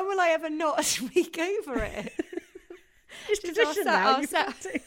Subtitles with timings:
[0.00, 2.12] When will I ever not speak over it?
[3.28, 4.20] It's tradition now.
[4.20, 4.80] you've got to.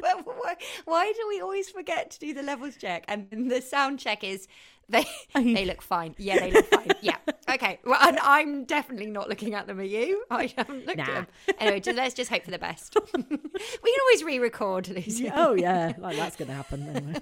[0.00, 3.04] Well, why, why do we always forget to do the levels check?
[3.06, 4.48] And the sound check is
[4.88, 6.16] they they look fine.
[6.18, 6.90] Yeah, they look fine.
[7.00, 7.16] Yeah.
[7.48, 7.78] Okay.
[7.84, 9.78] Well, and I'm definitely not looking at them.
[9.78, 10.24] Are you?
[10.30, 11.04] I haven't looked Nah.
[11.04, 11.26] at them.
[11.58, 12.96] Anyway, just, let's just hope for the best.
[13.14, 15.30] we can always re-record, Lucy.
[15.32, 17.20] oh yeah, like that's going to happen anyway.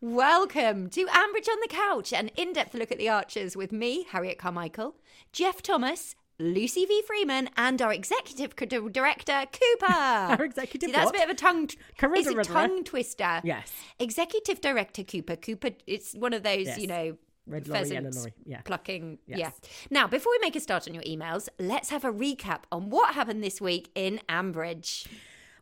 [0.00, 4.38] Welcome to Ambridge on the Couch, an in-depth look at the Archers with me, Harriet
[4.38, 4.94] Carmichael,
[5.32, 6.14] Jeff Thomas.
[6.40, 7.02] Lucy V.
[7.02, 9.92] Freeman and our executive co- director Cooper.
[9.92, 11.16] our executive See, that's what?
[11.16, 11.66] a bit of a tongue.
[11.98, 13.40] Carissa it's a tongue twister.
[13.42, 13.72] Yes.
[13.98, 15.34] Executive director Cooper.
[15.34, 15.70] Cooper.
[15.88, 16.78] It's one of those, Yes.
[16.78, 17.16] you know,
[17.48, 18.60] Red lorry, yellow pheasants lorry, yeah.
[18.60, 19.18] plucking.
[19.26, 19.38] Yes.
[19.38, 19.50] Yeah.
[19.90, 23.14] Now, before we make a start on your emails, let's have a recap on what
[23.16, 25.08] happened this week in Ambridge.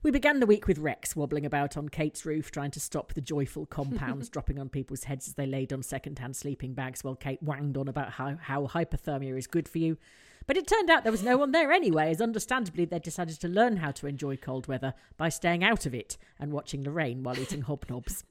[0.06, 3.20] We began the week with Rex wobbling about on Kate's roof, trying to stop the
[3.20, 7.42] joyful compounds dropping on people's heads as they laid on second-hand sleeping bags, while Kate
[7.42, 9.98] wanged on about how, how hypothermia is good for you.
[10.46, 13.48] But it turned out there was no one there anyway, as understandably they decided to
[13.48, 17.24] learn how to enjoy cold weather by staying out of it and watching the rain
[17.24, 18.22] while eating hobnobs.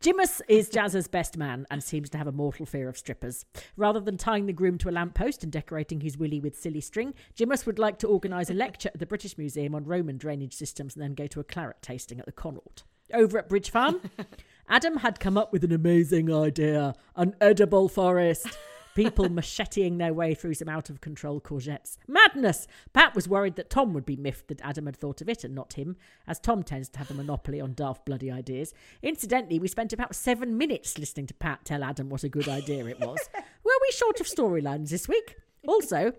[0.00, 3.44] Jimus is Jazz's best man and seems to have a mortal fear of strippers.
[3.76, 7.14] Rather than tying the groom to a lamppost and decorating his willy with silly string,
[7.34, 10.94] Jimus would like to organise a lecture at the British Museum on Roman drainage systems
[10.94, 12.82] and then go to a claret tasting at the Connaught.
[13.12, 14.00] Over at Bridge Farm,
[14.68, 18.46] Adam had come up with an amazing idea an edible forest.
[18.94, 21.96] People macheteing their way through some out of control courgettes.
[22.06, 22.66] Madness!
[22.92, 25.54] Pat was worried that Tom would be miffed that Adam had thought of it and
[25.54, 25.96] not him,
[26.26, 28.72] as Tom tends to have a monopoly on daft bloody ideas.
[29.02, 32.86] Incidentally, we spent about seven minutes listening to Pat tell Adam what a good idea
[32.86, 33.18] it was.
[33.64, 35.36] Were we short of storylines this week?
[35.66, 36.12] Also,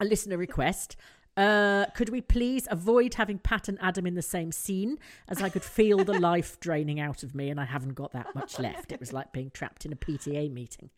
[0.00, 0.96] a listener request.
[1.36, 4.98] Uh, could we please avoid having Pat and Adam in the same scene,
[5.28, 8.34] as I could feel the life draining out of me, and I haven't got that
[8.34, 8.90] much left.
[8.90, 10.90] It was like being trapped in a PTA meeting.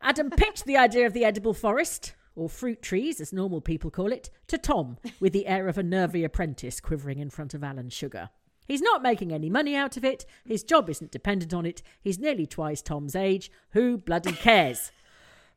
[0.00, 4.12] Adam pitched the idea of the edible forest, or fruit trees, as normal people call
[4.12, 7.90] it, to Tom, with the air of a nervy apprentice quivering in front of Alan
[7.90, 8.30] Sugar.
[8.66, 10.26] He's not making any money out of it.
[10.44, 11.82] His job isn't dependent on it.
[12.00, 13.50] He's nearly twice Tom's age.
[13.70, 14.92] Who bloody cares?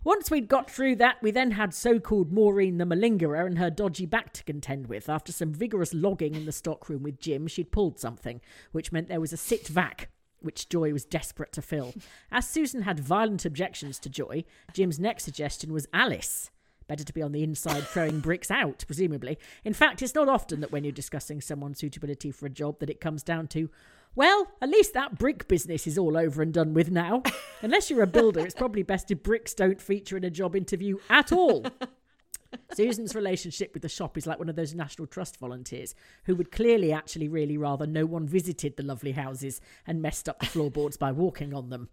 [0.04, 3.70] Once we'd got through that, we then had so called Maureen the malingerer and her
[3.70, 5.10] dodgy back to contend with.
[5.10, 8.42] After some vigorous logging in the stockroom with Jim, she'd pulled something,
[8.72, 10.10] which meant there was a sit vac,
[10.42, 11.94] which Joy was desperate to fill.
[12.32, 14.44] As Susan had violent objections to Joy,
[14.74, 16.52] Jim's next suggestion was Alice.
[16.88, 19.38] Better to be on the inside throwing bricks out, presumably.
[19.64, 22.90] In fact, it's not often that when you're discussing someone's suitability for a job that
[22.90, 23.70] it comes down to,
[24.14, 27.24] well, at least that brick business is all over and done with now.
[27.62, 30.98] Unless you're a builder, it's probably best if bricks don't feature in a job interview
[31.10, 31.66] at all.
[32.74, 35.96] Susan's relationship with the shop is like one of those National Trust volunteers
[36.26, 40.40] who would clearly actually really rather no one visited the lovely houses and messed up
[40.40, 41.90] the floorboards by walking on them.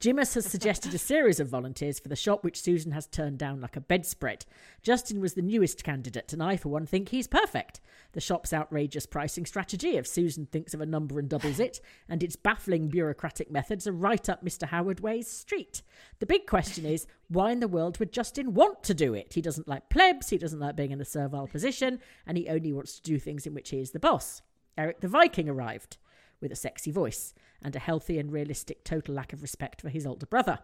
[0.00, 3.60] Jimus has suggested a series of volunteers for the shop, which Susan has turned down
[3.60, 4.44] like a bedspread.
[4.82, 7.80] Justin was the newest candidate, and I, for one, think he's perfect.
[8.14, 12.22] The shop's outrageous pricing strategy, if Susan thinks of a number and doubles it, and
[12.22, 14.68] its baffling bureaucratic methods are right up Mr.
[14.68, 15.82] Howard Way's street.
[16.20, 19.34] The big question is, why in the world would Justin want to do it?
[19.34, 22.72] He doesn't like plebs, he doesn't like being in a servile position, and he only
[22.72, 24.42] wants to do things in which he is the boss.
[24.78, 25.96] Eric the Viking arrived
[26.40, 30.06] with a sexy voice and a healthy and realistic total lack of respect for his
[30.06, 30.60] older brother.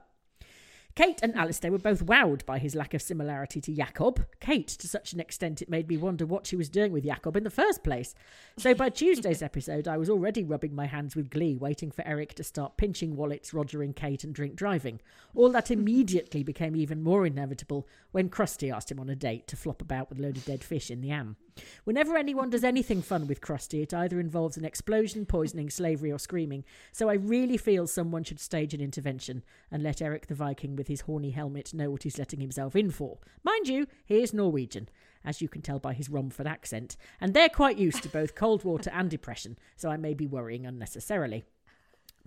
[0.97, 4.27] Kate and Alistair were both wowed by his lack of similarity to Jakob.
[4.41, 7.37] Kate, to such an extent, it made me wonder what she was doing with Jakob
[7.37, 8.15] in the first place.
[8.57, 12.35] So by Tuesday's episode, I was already rubbing my hands with glee, waiting for Eric
[12.35, 15.01] to start pinching wallets, rogering Kate, and drink driving.
[15.35, 19.57] All that immediately became even more inevitable when Kirsty asked him on a date to
[19.57, 21.37] flop about with a load of dead fish in the Am.
[21.85, 26.19] Whenever anyone does anything fun with Kirsty, it either involves an explosion, poisoning, slavery, or
[26.19, 26.65] screaming.
[26.93, 30.89] So I really feel someone should stage an intervention and let Eric the Viking with
[30.89, 33.19] his horny helmet know what he's letting himself in for.
[33.43, 34.89] Mind you, he is Norwegian,
[35.25, 38.65] as you can tell by his Romford accent, and they're quite used to both cold
[38.65, 41.45] water and depression, so I may be worrying unnecessarily.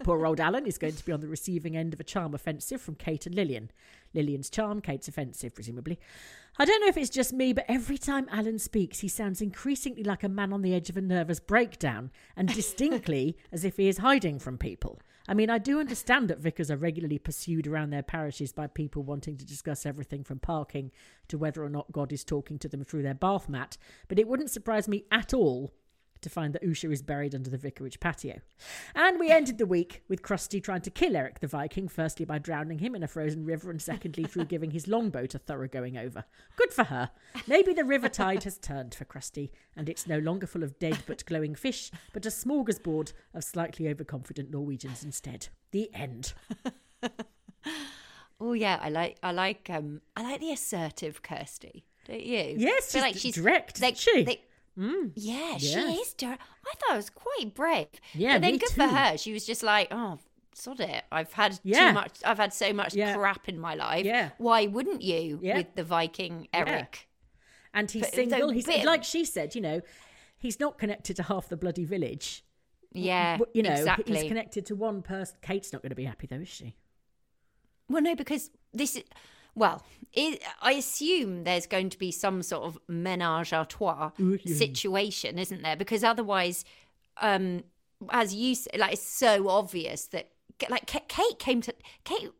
[0.01, 2.81] Poor old Alan is going to be on the receiving end of a charm offensive
[2.81, 3.69] from Kate and Lilian.
[4.13, 5.99] Lilian's charm, Kate's offensive, presumably.
[6.57, 10.03] I don't know if it's just me, but every time Alan speaks, he sounds increasingly
[10.03, 13.87] like a man on the edge of a nervous breakdown, and distinctly as if he
[13.87, 14.99] is hiding from people.
[15.27, 19.03] I mean, I do understand that vicars are regularly pursued around their parishes by people
[19.03, 20.91] wanting to discuss everything from parking
[21.29, 24.27] to whether or not God is talking to them through their bath mat, but it
[24.27, 25.71] wouldn't surprise me at all
[26.23, 28.39] to find that Usha is buried under the vicarage patio.
[28.95, 32.39] And we ended the week with Kirsty trying to kill Eric the Viking, firstly by
[32.39, 35.97] drowning him in a frozen river, and secondly through giving his longboat a thorough going
[35.97, 36.23] over.
[36.55, 37.11] Good for her.
[37.47, 40.99] Maybe the river tide has turned for Kirsty, and it's no longer full of dead
[41.05, 45.49] but glowing fish, but a smorgasbord of slightly overconfident Norwegians instead.
[45.71, 46.33] The end.
[48.43, 51.85] Oh yeah, I like I like um I like the assertive Kirsty.
[52.05, 52.55] Don't you?
[52.57, 54.23] Yes, I like she's direct, isn't she?
[54.23, 54.41] They,
[54.77, 55.11] Mm.
[55.15, 56.07] yeah, she Yes.
[56.07, 56.41] is direct.
[56.65, 57.87] I thought it was quite brave.
[58.13, 58.75] Yeah, but then good too.
[58.75, 59.17] for her.
[59.17, 60.19] She was just like, oh,
[60.55, 61.03] sod it.
[61.11, 61.89] I've had Yeah.
[61.89, 62.11] too much.
[62.25, 63.15] I've had so much Yeah.
[63.15, 64.05] crap in my life.
[64.05, 64.31] Yeah.
[64.37, 65.57] Why wouldn't you Yeah.
[65.57, 67.07] with the Viking Eric?
[67.73, 68.49] And he's But single.
[68.49, 69.81] He's bit- like she said, you know,
[70.37, 72.43] he's not connected to half the bloody village.
[72.95, 74.15] Yeah, you know, exactly.
[74.19, 75.35] he's connected to one person.
[75.41, 76.75] Kate's not going to be happy though, is she?
[77.89, 79.03] Well, no, because this is.
[79.55, 79.83] Well,
[80.13, 84.11] it, I assume there's going to be some sort of menage a trois
[84.45, 85.75] situation, isn't there?
[85.75, 86.65] Because otherwise,
[87.21, 87.63] um,
[88.09, 90.29] as you say, like it's so obvious that
[90.69, 91.73] like Kate came to
[92.03, 92.31] Kate.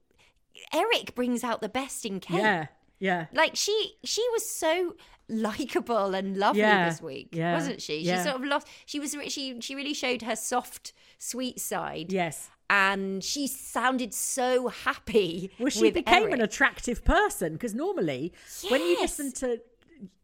[0.74, 2.38] Eric brings out the best in Kate.
[2.38, 2.68] Yeah,
[3.00, 3.26] yeah.
[3.34, 4.96] Like she, she was so
[5.30, 8.00] likable and lovely Yeah, this week, yeah, wasn't she?
[8.00, 8.18] yeah.
[8.24, 8.68] She sort of lost.
[8.86, 9.16] She was.
[9.30, 12.50] She she really showed her soft, sweet side Yes.
[12.70, 15.52] and she sounded so happy.
[15.60, 16.34] Well, she became Eric.
[16.34, 18.34] an attractive person because normally,
[18.70, 19.60] when you listen to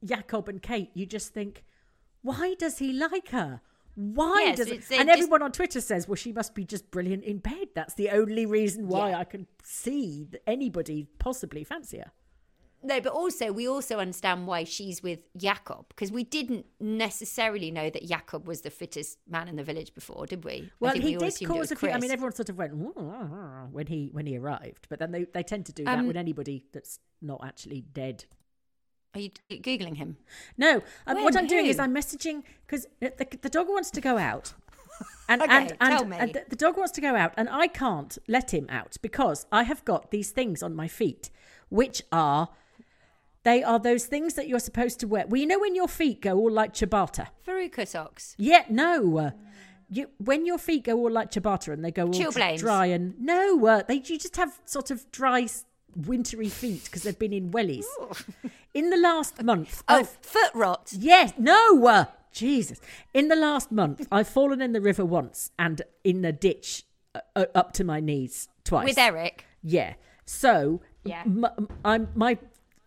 [0.04, 1.64] Jakob and Kate, you just think,
[2.22, 3.62] why does he like her?
[3.96, 4.74] Why Yes, does it?
[4.92, 7.70] and just- everyone on Twitter says, well, she must be just brilliant in bed.
[7.76, 9.20] That's the only reason why Yeah.
[9.20, 12.12] I can see anybody possibly fancy her.
[12.82, 17.90] No, but also we also understand why she's with Jakob because we didn't necessarily know
[17.90, 20.72] that Jakob was the fittest man in the village before, did we?
[20.80, 21.90] Well, he we did cause a few.
[21.90, 22.74] I mean, everyone sort of went
[23.72, 26.16] when he when he arrived, but then they, they tend to do that Um, with
[26.18, 28.26] anybody that's not actually dead.
[29.14, 30.18] Are you googling him?
[30.58, 31.38] No, um, what When?
[31.38, 31.84] I'm doing is Who?
[31.84, 33.12] I'm messaging because the,
[33.42, 34.54] the dog wants to go out.
[35.30, 38.18] And, Okay, and, and, and the, the dog wants to go out, and I can't
[38.28, 41.30] let him out because I have got these things on my feet,
[41.70, 42.50] which are
[43.44, 45.26] they are those things that you're supposed to wear.
[45.28, 47.28] Well, you know when your feet go all like ciabatta.
[47.48, 48.36] Veruca socks.
[48.38, 49.32] Yeah, no.
[49.92, 52.60] You, when your feet go all like ciabatta and they go all Chilblains.
[52.60, 55.48] dry and no, uh, they you just have sort of dry,
[55.96, 57.86] wintry feet because they've been in wellies.
[58.74, 60.94] In the last month, Oh, I've foot rot.
[60.96, 62.80] Yes, no, uh, Jesus.
[63.16, 66.84] In the last month, I've fallen in the river once and in a ditch
[67.16, 68.86] uh, uh, up to my knees twice.
[68.86, 69.46] With Eric.
[69.64, 69.94] Yeah.
[70.26, 71.24] So, Yeah.
[71.26, 72.38] m- m- I'm my.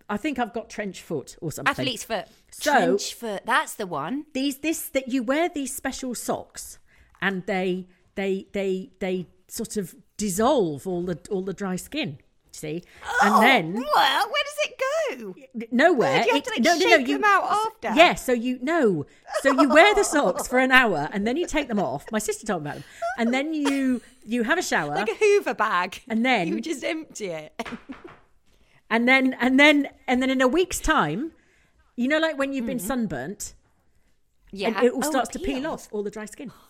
[0.09, 1.71] I think I've got trench foot or something.
[1.71, 2.27] Athlete's foot.
[2.51, 3.43] So- Trench foot.
[3.47, 4.27] That's the one.
[4.35, 6.79] These this that you wear these special socks,
[7.21, 12.19] and they they they they sort of dissolve all the all the dry skin.
[12.55, 12.83] See,
[13.23, 15.35] and oh, then Oh, Well, where does it go?
[15.73, 16.23] nowhere.
[16.23, 16.97] Do you have to, like, no, no, no.
[16.99, 17.95] shake You them out after?
[17.97, 19.07] Yeah, so you no,
[19.41, 22.05] so you wear the socks for an hour and then you take them off.
[22.13, 22.85] My sister told me about them,
[23.17, 26.03] and then you you have a shower, Like a Hoover bag.
[26.09, 27.67] And then- you just empty it.
[28.93, 31.33] and then and then and then in a week's time,
[31.97, 32.87] you know, like when you've been Mm-hmm.
[32.87, 33.55] sunburnt,
[34.53, 34.69] Yeah.
[34.69, 36.53] and it all Oh, starts to peel off all the dry skin.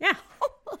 [0.00, 0.78] Yeah, Oh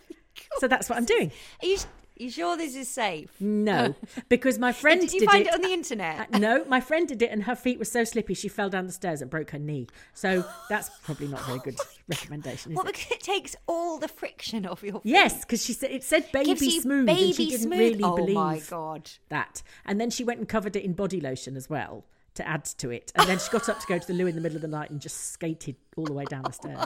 [0.60, 1.30] so that's what I'm doing.
[1.62, 1.78] Are you,
[2.16, 3.30] you sure this is safe?
[3.40, 3.94] No,
[4.28, 5.48] because my friend Did you did you find it.
[5.48, 6.28] it on the internet?
[6.32, 8.86] Uh, no, my friend did it, and her feet were so slippy she fell down
[8.86, 9.86] the stairs and broke her knee.
[10.12, 11.76] So that's probably not a very good
[12.08, 12.92] recommendation, is Well, it?
[12.94, 15.10] because it takes all the friction off your feet.
[15.10, 17.78] Yes, because she said it said baby smooth, baby and she didn't smooth.
[17.78, 19.10] really oh believe my god!
[19.28, 19.62] that.
[19.84, 22.04] And then she went and covered it in body lotion as well
[22.34, 23.12] to add to it.
[23.14, 24.68] And then she got up to go to the loo in the middle of the
[24.68, 26.84] night and just skated all the way down the stairs.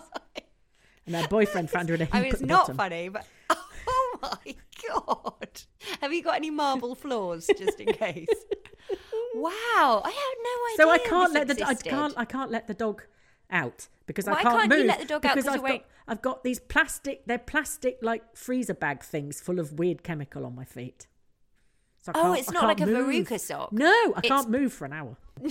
[1.06, 2.76] And her boyfriend found her in a heap I mean, at it's not bottom.
[2.76, 3.26] funny, but oh
[4.22, 4.54] my
[4.88, 5.62] god!
[6.00, 8.26] Have you got any marble floors just in case?
[9.34, 10.76] wow, I have no idea.
[10.76, 13.04] So I can't let the I can't I can't let the dog
[13.50, 15.84] out because I can't can't you move let the dog out because 'cause I've got
[16.06, 20.54] I've got these plastic they're plastic like freezer bag things full of weird chemical on
[20.54, 21.06] my feet.
[22.00, 23.26] So I Oh, it's not like can't a move.
[23.28, 23.72] Veruca sock.
[23.72, 25.16] No, I It's- can't move for an hour.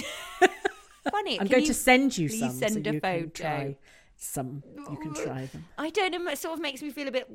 [1.11, 1.39] Funny.
[1.39, 3.19] I'm going you to send you please some Send so a you photo.
[3.21, 3.77] can try
[4.17, 4.63] some.
[4.89, 5.65] You can try them.
[5.77, 6.29] I don't know.
[6.31, 7.29] It sort of makes me feel a bit.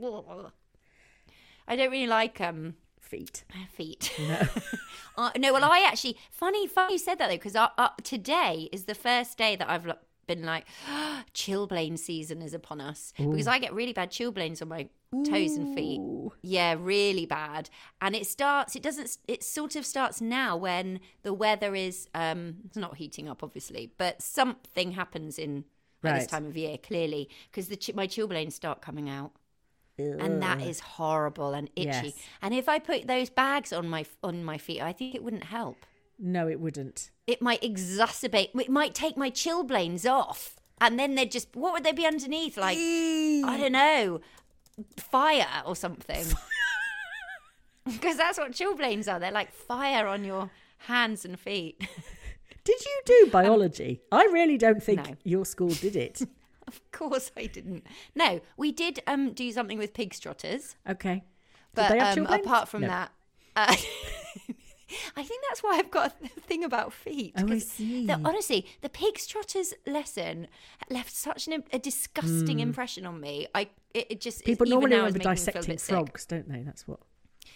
[1.69, 3.45] I don't really like um feet.
[3.73, 4.13] feet.
[4.19, 4.41] No.
[5.15, 8.71] Uh, no, well, I actually funny, funny you said that though, because uh, uh, today
[8.73, 9.87] is the first day that I've
[10.27, 10.65] been like,
[11.35, 14.89] chilblain season is upon us because I get really bad chilblains on my
[15.25, 16.01] toes and feet.
[16.41, 17.69] Yeah, really bad,
[18.01, 18.75] and it starts.
[18.75, 19.19] It doesn't.
[19.29, 22.09] It sort of starts now when the weather is.
[22.15, 25.65] um It's not heating up, obviously, but something happens in
[26.05, 29.33] at this time of year clearly because ch- my chilblains start coming out
[30.19, 31.87] and that is horrible and itchy.
[31.87, 32.15] Yes.
[32.41, 35.45] And if I put those bags on my on my feet, I think it wouldn't
[35.45, 35.77] help.
[36.19, 37.11] No, it wouldn't.
[37.27, 38.59] It might exacerbate.
[38.59, 42.57] It might take my chilblains off, and then they'd just what would they be underneath?
[42.57, 44.21] Like I don't know,
[44.97, 46.27] fire or something.
[47.85, 49.19] Because that's what chilblains are.
[49.19, 51.81] They're like fire on your hands and feet.
[52.65, 54.03] Did you do um, biology?
[54.13, 55.17] I really don't think no.
[55.25, 56.23] your school did it.
[56.73, 57.87] of course, I didn't.
[58.15, 60.77] No, we did um do something with pig strotters.
[60.89, 61.25] Okay.
[61.75, 62.89] But um, apart from No.
[62.89, 63.13] that,
[63.57, 63.75] uh,
[65.17, 67.33] I think that's why I've got a thing about feet.
[67.39, 68.07] Oh, I see.
[68.07, 70.49] The, honestly, the pig trotters lesson
[70.91, 73.47] left such an, a disgusting impression on me.
[73.55, 74.45] I it, it just.
[74.45, 75.95] People normally remember making me feel a dissecting bit sick.
[75.95, 76.63] frogs, don't they?
[76.63, 77.01] That's what.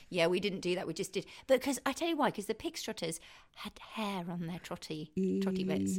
[0.08, 0.86] Yeah, we didn't do that.
[0.86, 2.30] We just did because I tell you why.
[2.30, 3.20] Because the pig trotters
[3.56, 5.10] had hair on their trotty
[5.42, 5.98] trotty bits.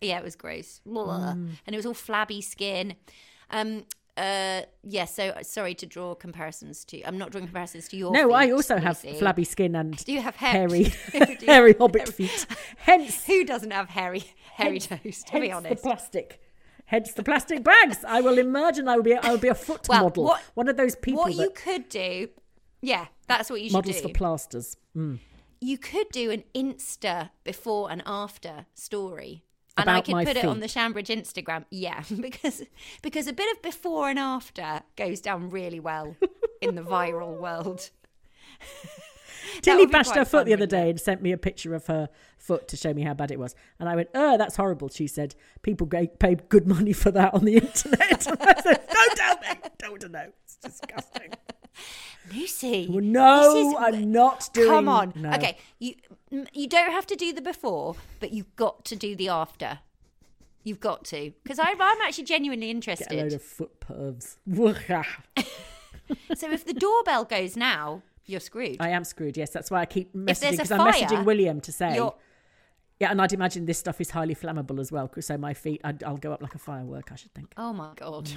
[0.00, 1.50] Yeah, it was gross, Mm.
[1.66, 2.94] and it was all flabby skin.
[3.50, 3.84] Um.
[4.16, 4.62] Uh.
[4.82, 5.04] Yeah.
[5.04, 7.02] So sorry to draw comparisons to.
[7.02, 8.12] I'm not drawing comparisons to your.
[8.12, 9.18] No, I feet, also have Lucy.
[9.18, 10.52] flabby skin and Do you have hair?
[10.52, 10.84] hairy,
[11.46, 12.46] hairy hobbit feet.
[12.78, 14.24] Hence, Who doesn't have hairy,
[14.54, 15.22] hairy toes?
[15.24, 16.40] To be hence the plastic.
[16.86, 18.04] Hence the plastic bags.
[18.06, 19.14] I will imagine I will be.
[19.14, 20.24] I will be a foot Well, model.
[20.24, 22.28] what- One of those people what that you could do,
[22.86, 24.02] yeah, that's what you should models do.
[24.02, 24.76] for plasters.
[24.96, 25.18] Mm.
[25.60, 29.42] you could do an Insta before and after story.
[29.76, 30.72] And I could put it on the feet.
[30.72, 31.64] Shambridge Instagram.
[31.68, 32.62] Yeah, because
[33.02, 36.16] because a bit of before and after goes down really well
[36.62, 37.90] in the viral world.
[39.62, 42.68] Tilly bashed her foot the other day and sent me a picture of her foot
[42.68, 43.54] to show me how bad it was.
[43.78, 47.44] And I went, "Oh, that's horrible." She said, "People pay good money for that on
[47.44, 49.60] the internet." And I said, "Don't tell me.
[49.78, 50.32] Don't know.
[50.44, 51.32] It's disgusting."
[52.34, 52.86] Lucy.
[52.88, 54.68] Well, no, is- I'm not doing.
[54.68, 55.12] Come on.
[55.16, 55.30] No.
[55.32, 55.94] Okay, you
[56.52, 59.80] you don't have to do the before, but you've got to do the after.
[60.64, 63.32] You've got to because I'm actually genuinely Get a load interested.
[63.34, 64.36] of foot pervs.
[66.34, 68.76] so if the doorbell goes now, you're screwed.
[68.80, 69.36] I am screwed.
[69.36, 71.94] Yes, that's why I keep messaging because I'm messaging William to say.
[72.98, 75.10] Yeah, and I'd imagine this stuff is highly flammable as well.
[75.20, 77.12] So my feet, I'd, I'll go up like a firework.
[77.12, 77.52] I should think.
[77.56, 78.30] Oh my god!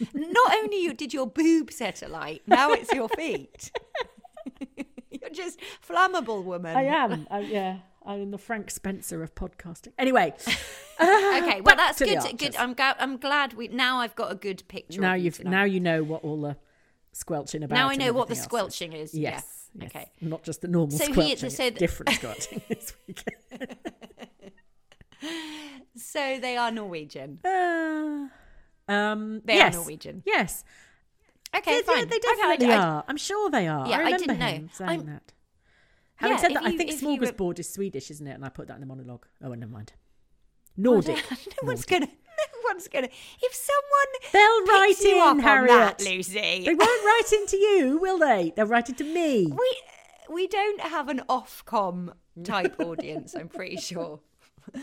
[0.00, 0.08] Mm.
[0.32, 3.70] Not only did your boob set alight, now it's your feet.
[5.10, 6.76] You're just flammable, woman.
[6.76, 7.26] I am.
[7.30, 9.92] I, yeah, I'm the Frank Spencer of podcasting.
[9.98, 10.32] Anyway,
[11.00, 12.38] Okay, well that's good.
[12.38, 12.56] Good.
[12.56, 12.96] I'm glad.
[12.98, 13.98] I'm glad we now.
[13.98, 15.00] I've got a good picture.
[15.00, 15.50] now you've tonight.
[15.50, 16.56] now you know what all the
[17.12, 17.74] squelching about.
[17.74, 18.44] Now I know what the else is.
[18.44, 19.14] squelching is.
[19.14, 19.40] Yeah.
[19.74, 20.02] Yes, yes.
[20.02, 20.10] Okay.
[20.20, 21.36] Not just the normal So he- squelching.
[21.38, 23.22] so it's th- different squelching this week.
[25.96, 27.40] So they are Norwegian.
[27.44, 28.28] Uh,
[28.88, 29.74] um, They are yes.
[29.74, 30.22] Norwegian.
[30.24, 30.64] Yes,
[31.56, 31.98] Okay, Yeah, fine.
[31.98, 33.04] yeah, they Okay, I- definitely I- are.
[33.08, 33.88] I'm sure they are.
[33.88, 34.68] Yeah, I I remember didn't know.
[34.72, 35.32] saying I'm- that.
[36.16, 38.32] Having Yeah, said that, I think you were- smorgasbord is Swedish, isn't it?
[38.32, 39.26] And I put that in the monologue.
[39.42, 39.92] Oh, never mind.
[40.78, 41.22] Nordic.
[41.30, 42.06] no one's gonna.
[42.06, 43.08] No one's gonna.
[43.42, 46.00] If someone They'll write you in, up on that, Harriet.
[46.04, 46.62] Lucy.
[46.64, 48.52] They won't write into you, will they?
[48.56, 49.46] They'll write into me.
[49.46, 49.76] we
[50.30, 52.12] we don't have an Ofcom
[52.44, 53.34] type audience.
[53.34, 54.20] I'm pretty sure.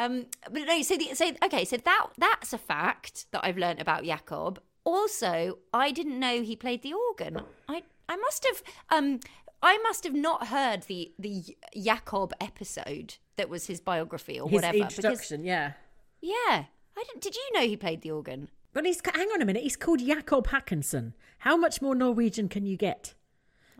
[0.00, 0.80] Um, but no.
[0.82, 1.64] So the, so okay.
[1.64, 4.60] So that that's a fact that I've learnt about Jakob.
[4.84, 7.42] Also, I didn't know he played the organ.
[7.68, 9.18] I I must have um
[9.60, 14.56] I must have not heard the the Jakob episode that was his biography or His
[14.56, 14.76] whatever.
[14.78, 15.72] introduction, yeah.
[16.20, 16.64] Because, yeah,
[16.96, 17.22] I didn't.
[17.22, 18.50] Did you know he played the organ?
[18.74, 19.62] But he's hang on a minute.
[19.62, 21.14] He's called Jakob Hakansson.
[21.38, 23.14] How much more Norwegian can you get?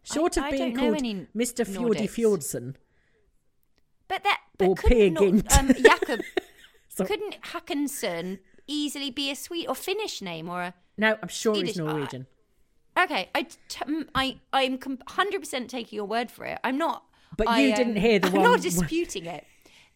[0.03, 1.67] Short of I being called Mr.
[1.67, 2.09] Fjordi.
[2.09, 2.75] Fjordsen.
[4.09, 6.21] But that but Or couldn't not, um, Jakob
[6.97, 11.71] couldn't Hakansson easily be a Swede or Finnish name or a No, I'm sure Swedish-
[11.75, 12.27] he's Norwegian.
[12.99, 16.59] Okay, I, t- I, I'm hundred percent taking your word for it.
[16.65, 17.05] I'm not.
[17.37, 19.45] But I, you didn't um, hear the I'm one- not disputing it.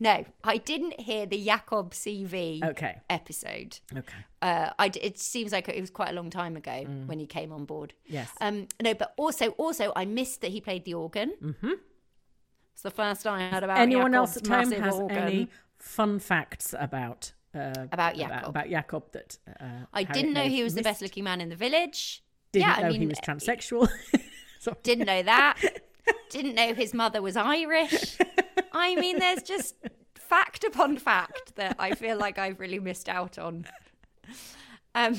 [0.01, 2.99] No, I didn't hear the Jakob CV Okay.
[3.09, 3.79] episode.
[3.97, 4.13] Okay.
[4.41, 7.53] Uh, I it seems like it was quite a long time ago when he came
[7.53, 7.95] on board.
[8.09, 8.13] Mm.
[8.13, 8.31] Yes.
[8.41, 11.35] Um, no, but also, also, I missed that he played the organ.
[11.41, 11.73] Mm-hmm.
[12.73, 15.19] It's the first I heard about Anyone else Jakob's at home has organ.
[15.19, 15.49] any
[15.79, 18.49] fun facts about uh, About about, Jakob.
[18.49, 21.57] about Jakob that uh, I didn't know he was the best looking man in the
[21.57, 22.25] village.
[22.51, 23.89] Didn't yeah, know I mean, he was transsexual.
[24.83, 25.59] Didn't know that.
[26.33, 28.17] didn't know his mother was Irish.
[28.73, 29.77] I mean, there's just
[30.15, 33.67] fact upon fact that I feel like I've really missed out on.
[34.95, 35.15] Um,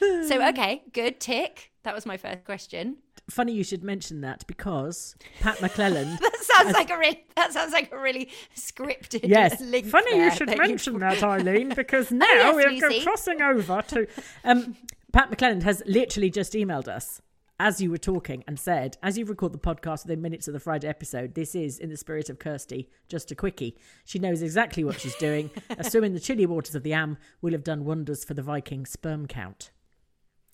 [0.00, 1.72] so okay, good tick.
[1.82, 2.98] That was my first question.
[3.30, 6.18] funny you should mention that because Pat McClellan.
[6.54, 9.86] That sounds like a really that sounds like a really scripted yes, link.
[9.86, 14.06] funny you should that mention that, Eileen, because now yes, we're crossing over to.
[14.44, 14.76] Um,
[15.12, 17.20] Pat McClelland has literally just emailed us
[17.60, 20.60] as you were talking and said, as you record the podcast within minutes of the
[20.60, 23.76] Friday episode, this is, in the spirit of Kirsty, just a quickie.
[24.04, 25.50] She knows exactly what she's doing.
[25.70, 28.42] a swim in the chilly waters of the Am will have done wonders for the
[28.42, 29.70] Viking sperm count.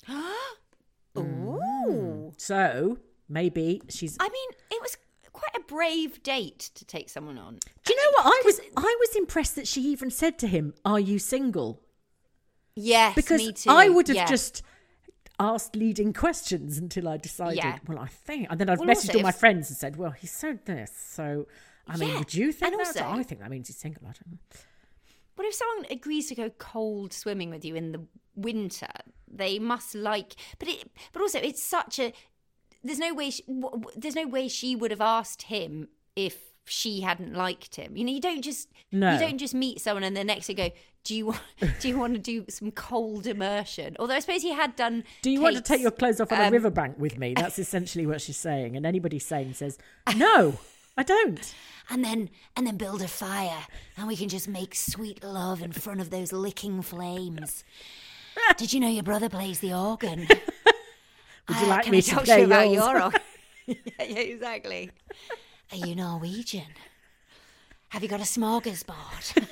[1.19, 2.33] Ooh.
[2.37, 4.17] So maybe she's.
[4.21, 4.97] I mean, it was
[5.33, 7.59] quite a brave date to take someone on.
[7.85, 8.61] Do you know what I was?
[8.77, 11.83] I was impressed that she even said to him, "Are you single?"
[12.77, 13.71] Yes, Because me too.
[13.71, 14.27] I would have yeah.
[14.27, 14.63] just
[15.41, 17.57] asked leading questions until I decided.
[17.57, 17.79] Yeah.
[17.89, 20.27] Well, I think, and then I've Well, messaged all my friends and said, "Well, he
[20.27, 21.47] said this, so."
[21.89, 22.87] I mean, Yeah, would you think and that?
[23.03, 24.03] also- I think that means he's single.
[24.05, 24.39] I don't know.
[25.35, 28.07] But if someone agrees to go cold swimming with you in the
[28.37, 28.89] winter,
[29.27, 30.35] they must like.
[30.59, 30.91] But it.
[31.13, 32.13] But also, it's such a.
[32.85, 33.31] There's no way.
[33.31, 33.43] She,
[33.97, 37.97] there's no way she would have asked him if she hadn't liked him.
[37.97, 38.69] You know, you don't just.
[38.93, 39.15] No.
[39.15, 40.71] You don't just meet someone and the next day go.
[41.05, 41.41] Do you want?
[41.81, 43.97] Do you want to do some cold immersion?
[43.99, 45.05] Although I suppose he had done.
[45.23, 47.35] Do you want to take your clothes off on a um, riverbank with me?
[47.35, 48.77] That's essentially what she's saying.
[48.77, 49.79] And anybody sane says,
[50.17, 50.59] "No,
[50.97, 51.55] I don't."
[51.91, 53.67] and then and then build a fire
[53.97, 57.65] and we can just make sweet love in front of those licking flames.
[58.57, 60.21] Did you know your brother plays the organ?
[60.29, 63.21] Would you Uh, like can me I to talk play to you about your organ?
[63.67, 64.91] yeah, yeah, exactly.
[65.73, 66.67] Are you Norwegian?
[67.89, 69.49] Have you got a smorgasbord?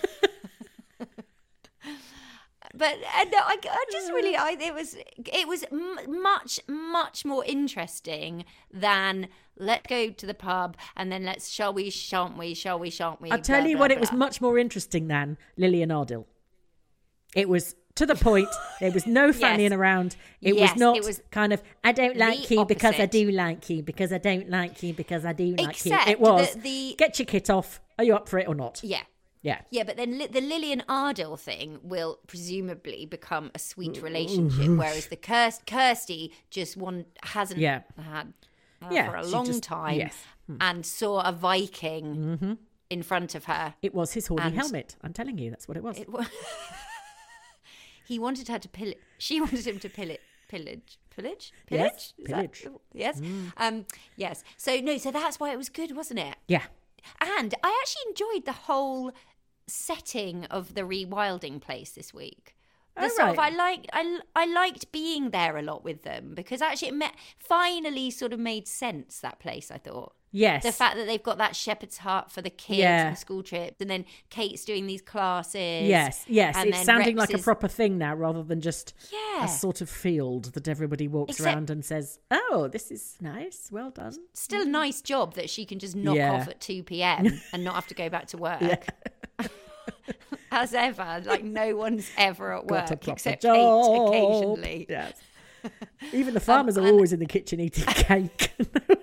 [2.75, 7.25] But uh, no, I, I just really, I it was it was m- much much
[7.25, 12.55] more interesting than let's go to the pub and then let's shall we shan't we
[12.55, 13.31] shall we shan't we.
[13.31, 16.27] I'll tell blah, you blah, what, it was much more interesting than Lilian Ardell.
[17.35, 18.49] It was to the point.
[18.81, 20.15] There was no fannying around.
[20.41, 23.07] It Yes, was not it was kind of, I don't like the you because I
[23.07, 26.13] do like you, because I don't like you, because I do like Except you.
[26.13, 27.81] It was, that the- get your kit off.
[27.99, 28.81] Are you up for it or not?
[28.85, 29.03] Yeah.
[29.43, 29.61] Yeah.
[29.71, 35.07] Yeah, but then li- the Lilian Ardell thing will presumably become a sweet relationship, whereas
[35.07, 37.83] the Kirst- Kirsty just one hasn't Yeah.
[38.03, 38.33] had
[38.91, 40.17] Yeah, for a she long just- time, yes.
[40.47, 40.57] Hmm.
[40.61, 42.59] and saw a Viking
[42.91, 43.75] in front of her.
[43.83, 44.97] It was his horny And- helmet.
[45.03, 45.99] I'm telling you, that's what it was.
[45.99, 46.25] It wa-
[48.07, 48.93] he wanted her to pill.
[49.19, 50.21] She wanted him to pill it.
[50.49, 52.67] Pillage, pillage, Yes, pillage, Is that- pillage.
[52.95, 53.21] Yes,
[53.59, 53.85] um,
[54.17, 54.43] yes.
[54.57, 56.37] So no, so that's why it was good, wasn't it?
[56.49, 56.65] yeah.
[57.21, 59.13] And I actually enjoyed the whole
[59.69, 62.55] setting of the rewilding place this week.
[62.97, 63.57] The Oh, sort of, I right.
[63.57, 68.11] liked I, I liked being there a lot with them because actually it met, finally
[68.11, 70.63] sort of made sense that place I thought Yes.
[70.65, 73.07] the fact that they've got that shepherd's hut for the kids Yeah.
[73.09, 76.57] and school trips and then Kate's doing these classes Yes, yes.
[76.59, 79.45] and It's sounding Rex like a proper thing now rather than just Yeah.
[79.45, 83.69] a sort of field that everybody walks Except- around and says, oh, this is nice.
[83.71, 84.17] Well done.
[84.35, 84.73] still a mm-hmm.
[84.73, 86.33] nice job that she can just knock Yeah.
[86.33, 87.41] off at 2 p.m.
[87.53, 88.87] and not have to go back to work.
[90.51, 93.43] As ever, like no one's ever at work except.
[93.43, 94.87] Kate occasionally.
[94.89, 95.13] Yes.
[96.13, 98.53] Even the um, farmers are always in the kitchen eating cake.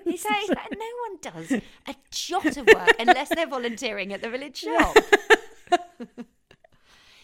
[0.03, 1.51] He says that no one does
[1.87, 4.95] a jot of work unless they're volunteering at the village shop.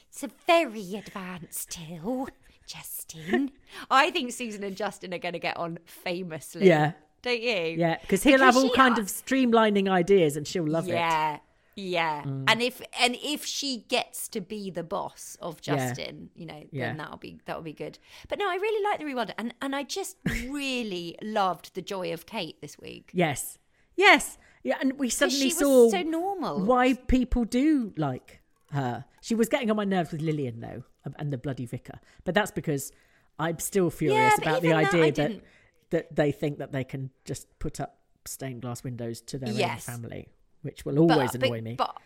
[0.10, 2.30] it's a very advanced till,
[2.68, 3.52] Justin.
[3.90, 6.68] I think Susan and Justin are going to get on famously.
[6.68, 6.94] Yeah.
[7.24, 7.76] Don't you?
[7.78, 10.94] yeah, because he'll have all kind of streamlining ideas and she'll love it.
[10.94, 11.38] yeah.
[11.76, 12.44] Yeah, Mm.
[12.48, 15.76] and if and if she gets to be the boss of Yeah.
[15.94, 16.94] Justin, you know, then Yeah.
[16.96, 17.98] that'll be that'll be good.
[18.28, 20.18] But no, I really like the rewilder, and and I just
[20.50, 23.12] really loved the joy of Kate this week.
[23.14, 23.58] Yes.
[23.96, 24.38] Yes.
[24.64, 26.62] Yeah, and we suddenly she was saw so normal.
[26.66, 29.06] why people do like her.
[29.22, 30.84] She was getting on my nerves with Lilian though,
[31.18, 32.00] and the bloody vicar.
[32.26, 32.92] But that's because
[33.40, 35.42] I'm still furious but about the that idea that
[35.90, 39.90] that they think that they can just put up stained glass windows to their Yes.
[39.90, 40.30] own family,
[40.62, 41.76] which will always but, annoy but, me.
[41.76, 41.98] But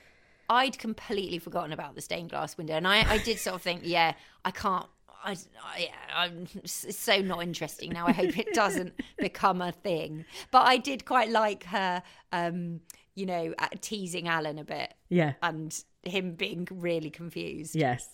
[0.50, 3.82] I'd completely forgotten about the stained glass window, and I, I did sort of think,
[3.84, 4.14] yeah,
[4.44, 4.86] I can't.
[5.24, 8.06] I, I, I'm it's so not interesting now.
[8.06, 10.26] I hope it doesn't become a thing.
[10.52, 12.82] But I did quite like her, um,
[13.16, 15.34] you know, uh, teasing Alan a bit yeah.
[15.42, 17.76] and him being really confused.
[17.76, 18.08] Yes.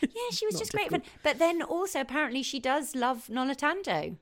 [0.00, 1.02] Yeah, she was just great fun.
[1.22, 4.16] But then also apparently she does love Noluthando,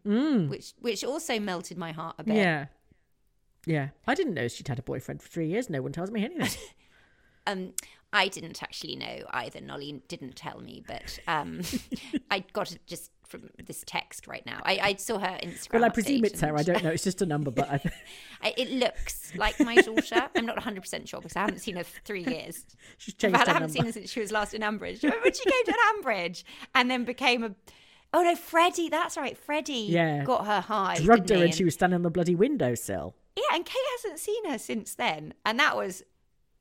[0.48, 2.34] which which also melted my heart a bit.
[2.34, 2.36] Mm.
[2.36, 2.66] Yeah.
[3.68, 3.88] Yeah.
[4.06, 5.68] I didn't know she'd had a boyfriend for three years.
[5.70, 6.48] No one tells me anything.
[7.46, 7.72] Um,
[8.12, 9.58] I didn't actually know either.
[9.62, 11.62] Nolly didn't tell me, but um,
[12.30, 14.60] I got it just from this text right now.
[14.64, 15.72] I, I saw her Instagram.
[15.72, 16.54] well, I presume it's her.
[16.54, 16.90] I don't know.
[16.90, 17.80] It's just a number, but I,
[18.42, 20.28] I- It looks like my daughter.
[20.36, 22.66] I'm not 100 percent sure because I haven't seen her for three years.
[22.98, 23.72] she's changed fact, I haven't number.
[23.78, 25.02] seen her since she was last in Ambridge.
[25.02, 27.54] Remember when she came to Ambridge and then became a
[28.12, 28.90] Oh no, Freddie.
[28.90, 29.38] That's right.
[29.38, 29.86] Freddie.
[29.88, 30.22] Yeah.
[30.24, 30.96] got her high.
[31.00, 31.42] Drugged her he?
[31.44, 33.14] and she was standing on the bloody windowsill.
[33.38, 36.02] Yeah, and Kate hasn't seen her since then, and that was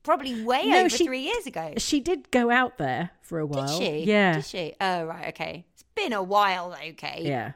[0.04, 1.74] probably way No, over she- three years ago.
[1.78, 3.80] She did go out there for a while.
[3.80, 4.10] Did she?
[4.10, 4.34] Yeah.
[4.36, 4.74] Did she?
[4.80, 5.66] Oh right, okay.
[5.74, 7.22] It's been a while, okay.
[7.24, 7.54] Yeah.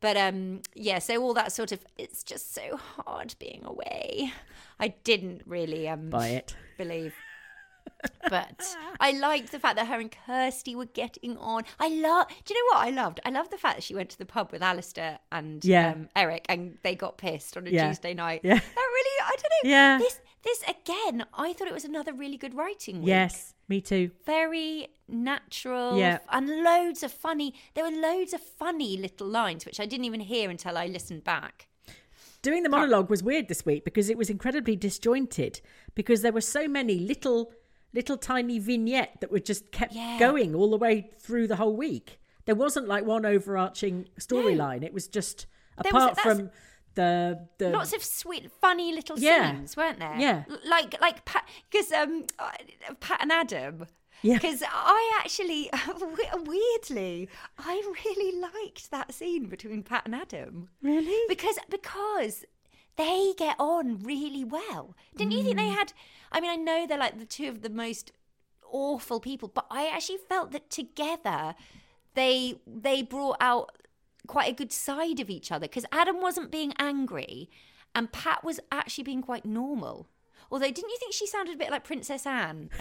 [0.00, 0.98] But um, yeah.
[0.98, 4.32] So all that sort of, it's just so hard being away.
[4.80, 6.56] I didn't really um Buy it.
[6.76, 7.14] believe.
[8.28, 8.62] But
[9.00, 11.62] I liked the fact that her and Kirsty were getting on.
[11.78, 12.26] I love.
[12.44, 13.20] Do you know what I loved?
[13.24, 15.92] I loved the fact that she went to the pub with Alistair and Yeah.
[15.92, 17.88] um, Eric, and they got pissed on a Yeah.
[17.88, 18.40] Tuesday night.
[18.42, 18.54] Yeah.
[18.54, 19.70] That really, I don't know.
[19.70, 19.98] Yeah.
[19.98, 23.08] This, this again, I thought it was another really good writing week.
[23.08, 24.10] Yes, me too.
[24.26, 25.96] Very natural.
[25.98, 26.18] Yeah.
[26.30, 27.54] And loads of funny.
[27.74, 31.22] There were loads of funny little lines which I didn't even hear until I listened
[31.24, 31.68] back.
[32.42, 35.60] Doing the monologue was weird this week because it was incredibly disjointed
[35.94, 37.52] because there were so many little
[37.94, 40.18] little tiny vignette that were just kept Yeah.
[40.18, 42.18] going all the way through the whole week.
[42.46, 44.82] There wasn't like one overarching storyline.
[44.82, 45.46] It was just
[45.82, 46.50] There was- apart from
[46.94, 49.52] the the Lots of sweet, funny little Yeah.
[49.56, 50.16] scenes, weren't there?
[50.18, 50.44] Yeah.
[50.66, 52.50] Like, like Pat, because um, uh,
[53.00, 53.86] Pat and Adam.
[54.22, 54.34] Yeah.
[54.34, 55.68] Because I actually,
[56.46, 57.28] weirdly,
[57.58, 60.68] I really liked that scene between Pat and Adam.
[60.82, 61.18] Really?
[61.28, 62.44] Because because
[62.96, 64.94] they get on really well.
[65.16, 65.74] Didn't you think they hmm.
[65.74, 65.92] had?
[66.30, 68.12] I mean, I know they're like the two of the most
[68.70, 71.54] awful people, but I actually felt that together
[72.14, 73.76] they they brought out
[74.26, 77.50] quite a good side of each other because Adam wasn't being angry
[77.94, 80.08] and Pat was actually being quite normal.
[80.50, 82.70] Although, didn't you think she sounded a bit like Princess Anne?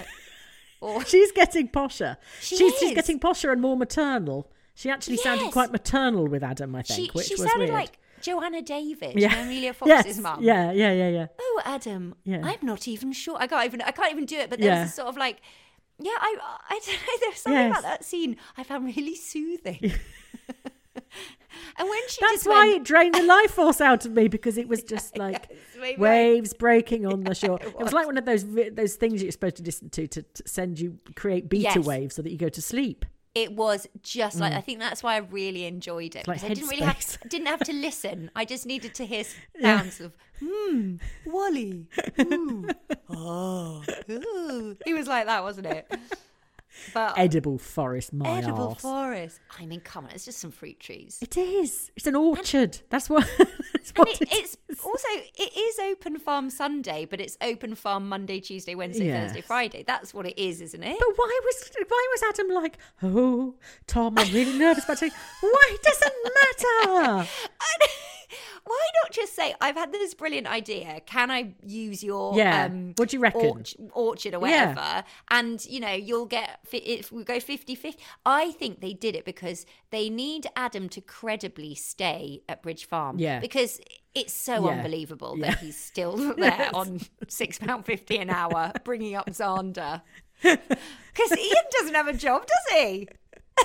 [0.82, 2.17] Or She's getting posher.
[2.41, 4.52] She she's, she's getting posher and more maternal.
[4.74, 7.74] She actually sounded quite maternal with Adam, I think, she which she was sounded weird.
[7.74, 9.36] like Joanna David, yeah.
[9.44, 10.18] Emilia Fox's yes.
[10.20, 10.42] mum.
[10.44, 11.28] Yeah, yeah, yeah, yeah.
[11.40, 12.42] oh adam Yeah.
[12.44, 14.86] i'm not even sure i can't even i can't even do it but there's Yeah.
[14.86, 15.42] a sort of like
[16.00, 16.36] yeah i
[16.70, 17.72] i don't know there's something Yes.
[17.72, 19.80] about that scene i found really soothing
[21.78, 24.58] and when she That's why went, it drained the life force out of me because
[24.58, 27.58] it was just like I- waves breaking on the shore.
[27.62, 27.94] It it, was.
[27.94, 31.00] like one of those those things you're supposed to listen to to, to send you
[31.16, 31.86] create beta Yes.
[31.86, 33.06] waves so that you go to sleep.
[33.34, 36.28] It was just like i think that's why i really enjoyed it Mm.
[36.28, 39.24] like because i didn't really have didn't have to listen i just needed to hear
[39.62, 41.88] sounds of hmm wally
[42.20, 42.67] ooh,
[43.10, 44.78] oh ooh.
[44.86, 45.88] he was like that wasn't it
[46.94, 48.82] but Edible forest, my edible arse.
[48.82, 51.92] forest i mean come on it's just some fruit trees It is.
[51.96, 52.80] It's an orchard.
[52.90, 53.28] That's what.
[53.38, 55.08] That's And what it, it it's also
[55.38, 59.28] it is open farm Sunday, but it's open farm Monday, Tuesday, Wednesday, Yes.
[59.28, 59.84] Thursday, Friday.
[59.86, 60.98] That's what it is, isn't it?
[61.00, 63.56] But why was why was Adam like, oh,
[63.88, 65.64] Tom, I'm really nervous about saying, why?
[65.74, 66.14] It doesn't
[67.20, 67.28] matter.
[68.72, 71.02] Why not just say, "I've had this brilliant idea.
[71.06, 72.66] Can I use your Yeah.
[72.66, 73.42] um, What do you reckon?
[73.42, 74.70] orch- orchard or Yeah.
[74.70, 77.98] whatever?" And you know, you'll get if we go 50-50.
[78.26, 83.20] I think they did it because they need Adam to credibly stay at Bridge Farm.
[83.20, 83.40] Yeah.
[83.40, 83.80] because
[84.16, 84.72] it's so Yeah.
[84.76, 85.52] unbelievable Yeah.
[85.52, 90.02] that he's still there on six pound fifty an hour, bringing up Xander.
[91.14, 93.08] Because Ian doesn't have a job, does he?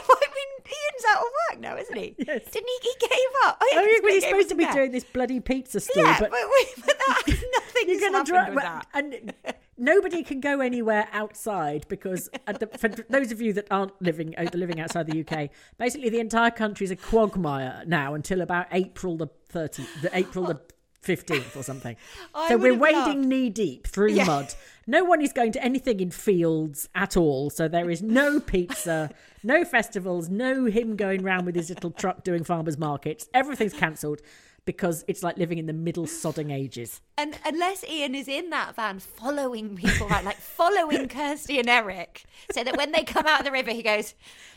[0.09, 2.15] I mean, Ian's out of work now, isn't he?
[2.19, 2.45] Yes.
[2.51, 2.79] Didn't he?
[2.89, 3.11] He gave
[3.45, 3.59] up.
[3.61, 5.81] Oh, yeah, I mean, 'cause well, he he's supposed to be doing this bloody pizza
[5.81, 6.05] store.
[6.05, 8.87] Yeah, but but, we, but that nothing you're happened drive, with that.
[8.95, 9.35] and
[9.79, 14.47] nobody can go anywhere outside because the, for those of you that aren't living uh,
[14.55, 19.17] living outside the UK, basically the entire country is a quagmire now until about April
[19.17, 20.61] the 30th, the April the
[21.05, 21.95] 15th or something.
[22.35, 24.25] I so we're wading loved- knee deep through Yeah.
[24.25, 24.53] mud.
[24.89, 27.51] No one is going to anything in fields at all.
[27.51, 29.11] So there is no pizza,
[29.47, 33.29] no festivals, no him going round with his little truck doing farmers markets.
[33.33, 34.21] Everything's cancelled
[34.65, 37.01] because it's like living in the middle sodding ages.
[37.17, 42.25] And unless Ian is in that van following people around, like following Kirsty and Eric,
[42.51, 44.15] so that when they come out of the river, he goes,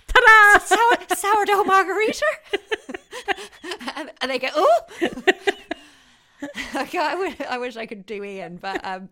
[0.07, 0.59] Ta-da!
[0.59, 2.25] Sour, sourdough margarita?
[3.95, 4.79] and, and they go, oh!
[6.75, 9.09] okay, I, wish, I wish I could do Ian, but um,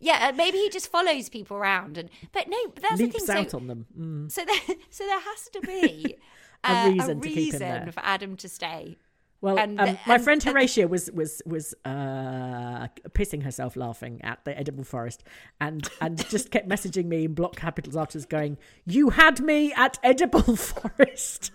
[0.00, 1.98] yeah, uh, maybe he just follows people around.
[1.98, 3.36] and But no, but that's Leaps the thing.
[3.44, 3.86] out so, on them.
[3.98, 4.30] Mm.
[4.32, 6.16] so, there, so there has to be
[6.64, 7.92] A uh, reason to keep him reason there.
[7.92, 8.96] for Adam to stay.
[9.40, 13.76] Well, And um, the- my and- friend and- Horatia was was was uh, pissing herself
[13.76, 15.22] laughing at the edible forest,
[15.60, 19.98] and and just kept messaging me in block capitals afterwards, going, "You had me at
[20.02, 21.52] edible forest."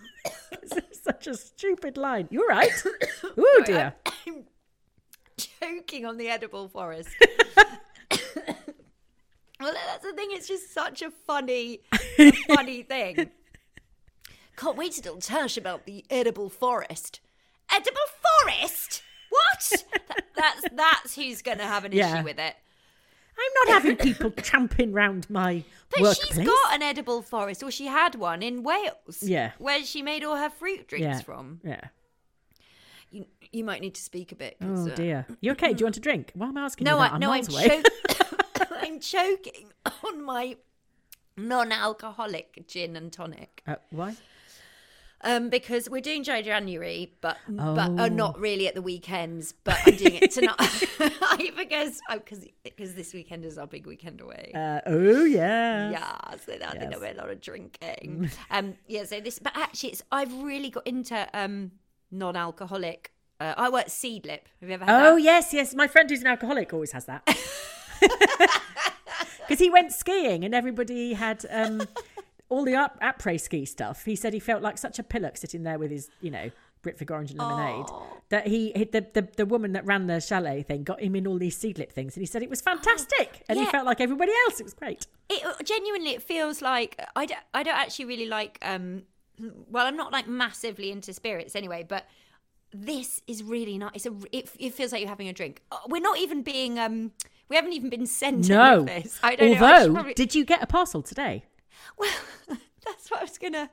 [1.02, 2.26] such a stupid line.
[2.30, 2.72] You're right.
[3.36, 3.94] Oh dear.
[4.26, 4.44] I'm
[5.36, 7.10] choking on the edible forest.
[9.60, 10.28] Well, that's the thing.
[10.30, 11.80] It's just such a funny,
[12.48, 13.30] funny thing.
[14.56, 17.20] Can't wait to tell Tash about the edible forest.
[17.72, 18.00] Edible
[18.42, 19.02] forest?
[19.30, 19.84] What?
[19.92, 22.14] That- that's that's who's going to have an Yeah.
[22.16, 22.54] issue with it.
[23.36, 26.36] I'm not having people tramping round my But workplace.
[26.36, 29.22] she's got an edible forest, or she had one in Wales.
[29.22, 29.52] Yeah.
[29.58, 31.20] Where she made all her fruit drinks yeah.
[31.20, 31.60] from.
[31.64, 31.80] Yeah.
[33.10, 34.56] You, you might need to speak a bit.
[34.62, 35.26] Oh uh, dear.
[35.40, 35.72] You okay?
[35.72, 36.30] Do you want a drink?
[36.34, 37.12] Why am I asking No, you that?
[37.12, 37.82] I, I'm no, I'm, miles away.
[38.08, 38.24] cho-
[38.70, 39.72] I'm choking
[40.04, 40.56] on my
[41.36, 43.62] non-alcoholic gin and tonic.
[43.66, 44.16] Uh, why?
[45.26, 48.04] Um, because we're doing Dry January, but but Oh.
[48.04, 49.54] uh, not really at the weekends.
[49.64, 50.58] But I'm doing it tonight
[51.56, 54.52] because because because this weekend is our big weekend away.
[54.54, 55.90] Uh, oh yeah.
[55.90, 56.88] yeah, so I think Yes.
[56.90, 58.28] there'll be a lot of drinking.
[58.50, 61.70] um, yeah, so this, but actually, it's I've really got into um
[62.10, 63.10] non-alcoholic.
[63.40, 64.40] Uh, I work Seedlip.
[64.60, 65.22] Have you ever had Oh that?
[65.22, 65.74] yes, yes.
[65.74, 67.26] My friend who's an alcoholic always has that.
[69.46, 71.86] Because he went skiing and everybody had um,
[72.48, 74.04] all the après ski stuff.
[74.06, 76.50] He said he felt like such a pillock sitting there with his, you know,
[76.82, 77.84] Britvic orange and lemonade.
[78.30, 81.26] That he, he the, the the woman that ran the chalet thing got him in
[81.26, 84.32] all these seedlip things, and he said it was fantastic, and he felt like everybody
[84.46, 84.60] else.
[84.60, 85.06] It was great.
[85.28, 89.02] it uh, genuinely it feels like I don't, I don't actually really like um
[89.70, 92.06] well I'm not like massively into spirits anyway but
[92.72, 95.78] this is really nice it's a it, it feels like you're having a drink Uh,
[95.88, 97.12] we're not even being um
[97.48, 98.82] we haven't even been sent No.
[98.82, 101.44] this I don't Although, know probably- did you get a parcel today?
[101.98, 102.10] well
[102.84, 103.70] that's what I was gonna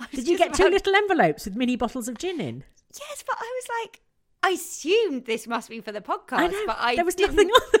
[0.00, 2.64] I was Did you get two little envelopes with mini bottles of gin in?
[2.98, 4.00] yes but I was like
[4.42, 6.62] I assumed this must be for the podcast I know.
[6.66, 7.80] but I there was didn't- nothing on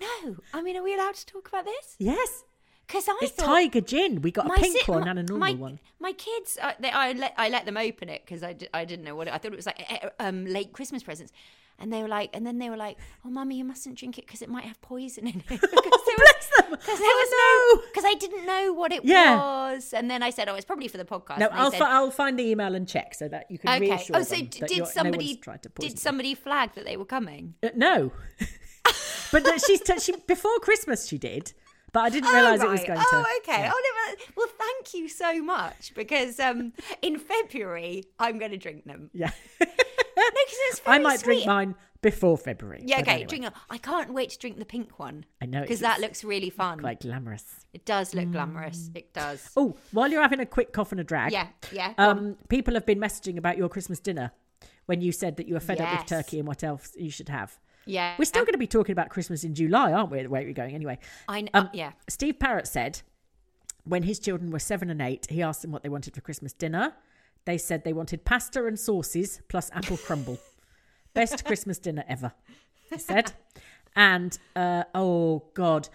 [0.00, 2.44] no I mean are we allowed to talk about this Yes,
[2.86, 4.20] because I it's thought Tiger Gin.
[4.22, 5.78] We got a pink si- one my- and a normal my, one.
[6.00, 9.04] My kids, uh, they, I let I let them open it because I, I didn't
[9.06, 11.32] know what it, I thought it was like eh, eh, um, late Christmas presents,
[11.78, 14.26] and they were like, and then they were like, "Oh, mummy, you mustn't drink it
[14.26, 16.70] because it might have poison in it." Because there was, Bless them.
[16.70, 19.36] Because there Oh, was no, because I didn't know what it Yeah.
[19.36, 21.90] was, and then I said, "Oh, it's probably for the podcast." No, I'll, said, fi-
[21.90, 23.90] I'll find the email and check so that you can Okay.
[23.90, 26.02] reassure Oh, so them d- did no somebody one's tried to poison did them.
[26.02, 27.54] somebody flag that they were coming?
[27.62, 28.12] Uh, no,
[29.32, 31.52] but that she's t- she before Christmas she did,
[31.92, 32.86] but I didn't realise it was right.
[32.88, 33.06] going to.
[33.12, 33.62] Oh, okay.
[33.62, 33.72] yeah.
[33.74, 38.84] Oh, no, well, thank you so much because um, in February I'm going to drink
[38.84, 39.10] them.
[39.12, 39.30] Yeah,
[40.34, 42.82] No, because it's very I might drink mine before February.
[42.84, 43.12] Yeah, okay.
[43.12, 43.46] anyway, Drink.
[43.70, 45.24] I can't wait to drink the pink one.
[45.40, 46.78] I know, because that looks really fun.
[46.80, 47.44] quite glamorous.
[47.72, 48.90] it does look glamorous.
[48.94, 49.48] It does.
[49.56, 51.94] Oh, while you're having a quick cough and a drag, Yeah, yeah.
[51.96, 54.32] Um, people have been messaging about your Christmas dinner
[54.86, 57.30] when you said that you were fed up with turkey and what else you should
[57.30, 57.58] have.
[57.86, 58.16] yeah.
[58.18, 60.22] We're still going to be talking about Christmas in July, aren't we?
[60.22, 60.98] The way we're going, anyway.
[61.26, 61.48] I know.
[61.54, 61.92] Um, yeah.
[62.08, 63.00] Steve Parrott said
[63.84, 66.52] when his children were seven and eight, he asked them what they wanted for Christmas
[66.52, 66.92] dinner.
[67.46, 70.38] They said they wanted pasta and sauces plus apple crumble.
[71.12, 72.32] Best Christmas dinner ever,
[72.90, 73.32] he said.
[73.94, 75.88] And uh, oh god,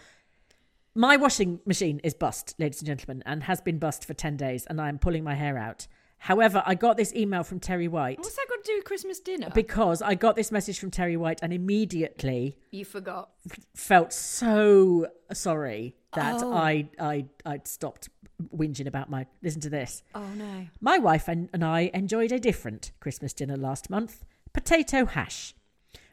[0.96, 4.66] my washing machine is bust, ladies and gentlemen, and has been bust for ten days,
[4.68, 5.88] and I am pulling my hair out.
[6.24, 9.22] However, I got this email from Terry White What's that got to do with Christmas
[9.22, 9.50] dinner?
[9.56, 13.30] because I got this message from Terry White, and immediately you forgot.
[13.76, 16.54] felt so sorry that Oh.
[16.54, 18.10] I I I'd stopped
[18.56, 20.04] whinging about my listen to this.
[20.16, 20.68] Oh no.
[20.80, 25.54] My wife and, and I enjoyed a different Christmas dinner last month, potato hash.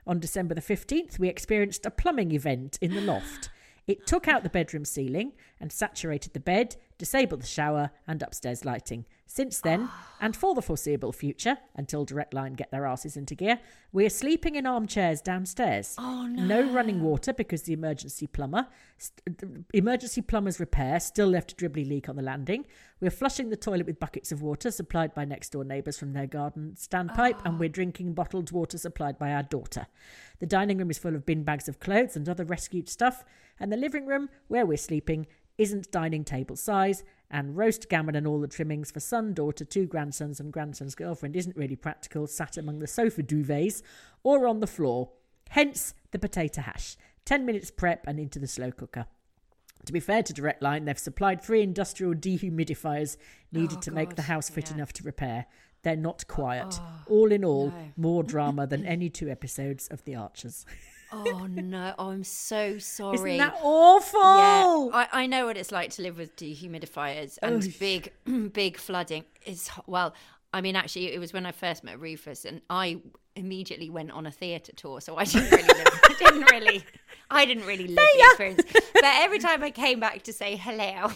[0.07, 3.51] On December the 15th, we experienced a plumbing event in the loft.
[3.87, 8.65] It took out the bedroom ceiling and saturated the bed, disabled the shower and upstairs
[8.65, 9.05] lighting.
[9.29, 13.59] Since then, and for the foreseeable future, until Direct Line get their asses into gear,
[13.93, 15.97] we are sleeping in armchairs downstairs.
[15.99, 16.63] Oh, no.
[16.63, 21.55] No running water because the emergency plumber, st- the emergency plumber's repair still left a
[21.57, 22.67] dribbly leak on the landing.
[23.01, 26.29] We're flushing the toilet with buckets of water supplied by next door neighbours from their
[26.29, 27.73] garden standpipe, and we're ah.
[27.73, 29.89] drinking bottled water supplied by our daughter.
[30.39, 33.25] The dining room is full of bin bags of clothes and other rescued stuff,
[33.59, 35.27] and the living room, where we're sleeping,
[35.59, 39.87] isn't dining table size, and roast gammon and all the trimmings for son, daughter, two
[39.87, 43.83] grandsons, and grandson's girlfriend isn't really practical, sat among the sofa duvets
[44.23, 45.11] or on the floor.
[45.51, 46.97] Hence the potato hash.
[47.25, 49.07] 10 minutes prep and into the slow cooker.
[49.85, 53.17] To be fair to Direct Line, they've supplied three industrial dehumidifiers
[53.53, 54.77] needed Oh, to make the house fit yeah.
[54.77, 55.47] enough to repair.
[55.83, 56.67] They're not quiet.
[56.81, 57.93] Oh, all in all, no.
[57.97, 60.65] more drama than any two episodes of The Archers.
[61.13, 61.95] Oh no.
[61.99, 63.37] Oh, I'm so sorry.
[63.37, 64.21] Isn't that awful?
[64.21, 67.73] Yeah, I, I know what it's like to live with dehumidifiers and Oh.
[67.79, 68.13] big,
[68.53, 69.25] big flooding.
[69.45, 70.15] Is well,
[70.53, 73.01] I mean, actually, it was when I first met Rufus, and I
[73.37, 76.85] immediately went on a theatre tour, so I didn't really, live, I didn't really,
[77.31, 78.63] I didn't really live the experience.
[78.95, 81.13] But every time I came back to say hello,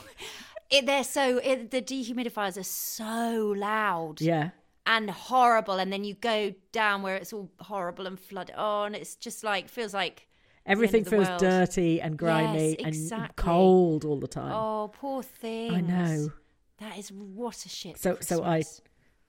[0.70, 4.50] it, they're so it, the dehumidifiers are so loud yeah.
[4.90, 8.56] And horrible, and then you go down where it's all horrible and flooded.
[8.58, 10.26] Oh, and it's just like feels like.
[10.66, 11.40] Everything feels world.
[11.40, 14.52] dirty and grimy Yes, and cold all the time.
[14.52, 15.72] Oh, poor thing.
[15.72, 16.32] I know.
[16.78, 17.98] That is what a shit.
[17.98, 18.62] So, so I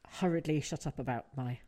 [0.08, 1.60] hurriedly shut up about my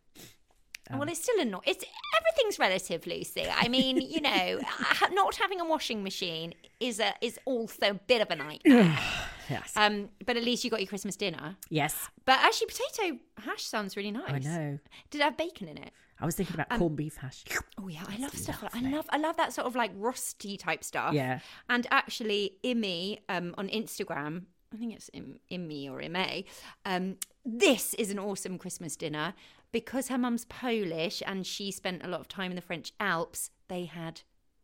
[0.88, 1.00] time.
[1.00, 1.64] Well, it's still a not.
[1.66, 1.86] It's
[2.20, 3.46] everything's relative, Lucy.
[3.50, 4.60] I mean, you know,
[5.12, 9.00] not having a washing machine is a is also a bit of a nightmare.
[9.50, 9.74] yes.
[9.76, 11.56] um, but at least you got your Christmas dinner.
[11.70, 12.10] yes.
[12.26, 14.30] But actually, potato hash sounds really nice.
[14.30, 14.80] I know.
[15.10, 15.92] Did it have bacon in it?
[16.20, 17.44] I was thinking about Um, corned beef hash.
[17.82, 18.64] Oh yeah, I love stuff.
[18.64, 21.14] Like, I love I love that sort of like rusty type stuff.
[21.14, 21.40] Yeah.
[21.70, 26.44] And actually, Imi um, on Instagram, I think it's Im- Imi or Ime.
[26.86, 29.34] Um, this is an awesome Christmas dinner
[29.74, 33.50] because her mum's Polish and she spent a lot of time in the French Alps.
[33.68, 34.22] They had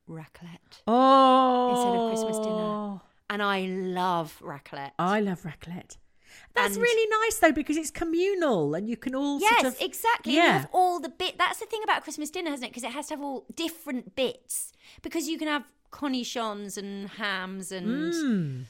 [0.07, 1.69] raclette, Oh.
[1.71, 3.01] Instead of Christmas dinner.
[3.29, 4.91] And I love raclette.
[4.99, 5.97] I love raclette.
[6.53, 9.81] That's And- really nice though because it's communal and you can all Yes, sort of
[9.81, 10.33] exactly.
[10.37, 10.57] And You Yeah.
[10.59, 11.37] have all the bit.
[11.37, 12.71] That's the thing about Christmas dinner, hasn't it?
[12.71, 14.71] Because it has to have all different bits.
[15.01, 18.65] Because you can have cornichons and hams and Mm.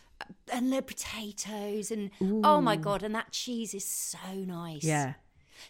[0.51, 4.83] and the potatoes and oh my god, and that cheese is so nice.
[4.83, 5.13] Yeah.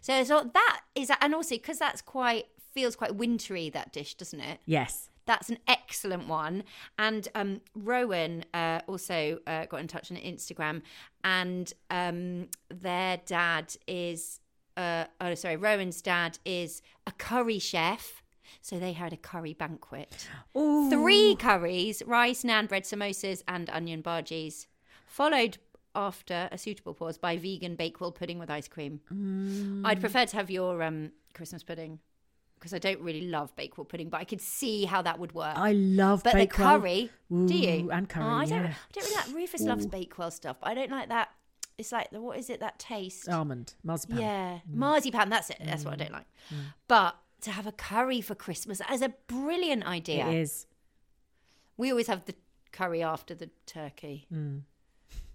[0.01, 4.39] So, so that is, and also because that's quite feels quite wintry that dish, doesn't
[4.39, 4.59] it?
[4.65, 5.08] Yes.
[5.29, 6.63] That's an excellent one.
[6.97, 10.81] And um, Rowan uh, also uh, got in touch on Instagram,
[11.23, 14.39] and um, their dad is,
[14.75, 18.23] uh, oh, sorry, Rowan's dad is a curry chef.
[18.61, 20.27] So they had a curry banquet.
[20.57, 20.89] Ooh.
[20.89, 24.65] Three curries, rice, naan bread, samosas, and onion bhajis,
[25.05, 25.59] followed
[25.93, 28.99] after a suitable pause by vegan bakewell pudding with ice cream.
[29.85, 31.99] I'd prefer to have your um, Christmas pudding
[32.59, 35.57] because I don't really love bakewell pudding, but I could see how that would work.
[35.57, 36.79] I love but Bakewell.
[36.79, 37.89] the curry, do you?
[37.89, 38.63] And curry, Oh, I don't.
[38.63, 38.73] yeah.
[38.73, 39.35] I don't really like.
[39.35, 41.29] Rufus loves bakewell stuff, but I don't like that.
[41.77, 42.59] It's like the what is it?
[42.59, 43.29] That taste.
[43.29, 44.19] Almond, marzipan.
[44.19, 44.75] Yeah, mm.
[44.75, 45.29] marzipan.
[45.29, 45.61] That's it.
[45.63, 45.99] That's what I mm.
[45.99, 46.27] don't like.
[46.53, 46.57] Mm.
[46.89, 50.27] But to have a curry for Christmas is a brilliant idea.
[50.27, 50.65] It is.
[51.77, 52.35] We always have the
[52.73, 54.27] curry after the turkey,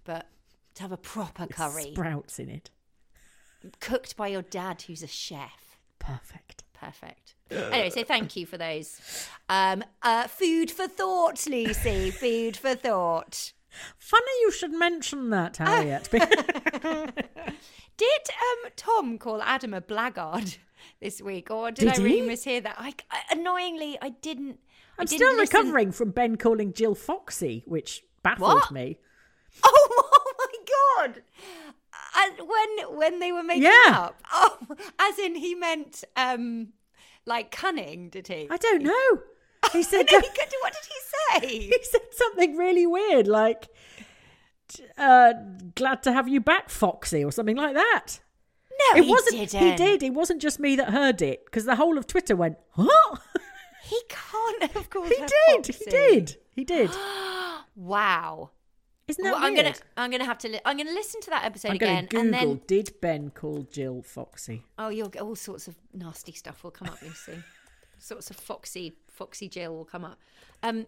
[0.03, 0.27] but
[0.75, 2.69] to have a proper curry Sprouts in it.
[3.79, 5.79] cooked by your dad, who's a chef.
[5.97, 6.64] Perfect.
[6.79, 7.35] Perfect.
[7.51, 8.99] Anyway, so thank you for those.
[9.49, 12.11] Um, uh, food for thought, Lucy.
[12.11, 13.53] food for thought.
[13.97, 16.09] Funny you should mention that, Harriet.
[16.11, 16.23] Did
[18.29, 20.57] um, Tom call Adam a blackguard
[21.01, 22.27] this week, or did, Did I really he?
[22.27, 22.75] mishear that?
[22.77, 24.59] I, I- annoyingly, I didn't.
[24.97, 28.71] I I'm didn't still listen- recovering from Ben calling Jill Foxy, which baffled What?
[28.71, 28.97] me.
[29.63, 31.21] Oh, oh my god!
[32.25, 33.91] And when when they were making Yeah.
[33.91, 34.57] up, oh,
[34.99, 36.69] as in he meant um,
[37.25, 38.47] like cunning, did he?
[38.49, 39.21] I don't know.
[39.73, 41.57] He said he could what did he say?
[41.67, 43.67] he said something really weird, like
[44.97, 45.33] uh,
[45.75, 48.19] "Glad to have you back, Foxy," or something like that.
[48.93, 49.49] No, it he wasn't.
[49.51, 49.61] didn't.
[49.61, 50.03] He did.
[50.03, 53.15] It wasn't just me that heard it because the whole of Twitter went, "Huh?"
[53.83, 55.15] He can't have called he
[55.47, 55.67] did.
[55.67, 56.37] He did.
[56.51, 56.89] He did.
[57.75, 58.51] Wow.
[59.07, 61.45] Isn't that Well, I'm gonna I'm gonna have to li- I'm gonna listen to that
[61.45, 62.47] episode I'm again, to and Google.
[62.55, 64.63] then Did Ben call Jill Foxy?
[64.79, 67.43] oh, you'll get all sorts of nasty stuff will come up, Lucy.
[67.99, 70.17] sorts of foxy foxy Jill will come up.
[70.63, 70.87] Um,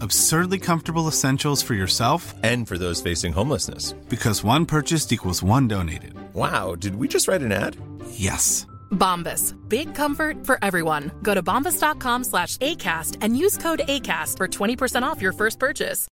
[0.00, 3.92] Absurdly comfortable essentials for yourself And for those facing homelessness.
[4.08, 6.14] because one purchased equals one donated.
[6.34, 7.76] Wow, did we just write an ad?
[8.10, 8.66] Yes.
[8.92, 9.54] Bombas.
[9.68, 11.10] Big comfort for everyone.
[11.22, 16.08] Go to bombas.com slash ACAST and use code ACAST for 20% off your first purchase.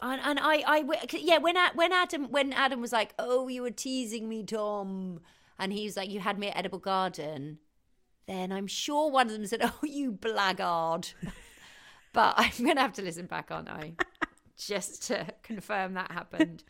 [0.00, 3.48] and, and I, I, w- yeah, when A- when Adam when Adam was like, "Oh,
[3.48, 5.20] you were teasing me, Tom,"
[5.58, 7.58] and he's like, "You had me at Edible Garden,"
[8.26, 11.08] then I'm sure one of them said, "Oh, you blackguard."
[12.12, 13.94] but I'm gonna have to listen back, aren't I?
[14.56, 16.64] Just to confirm that happened.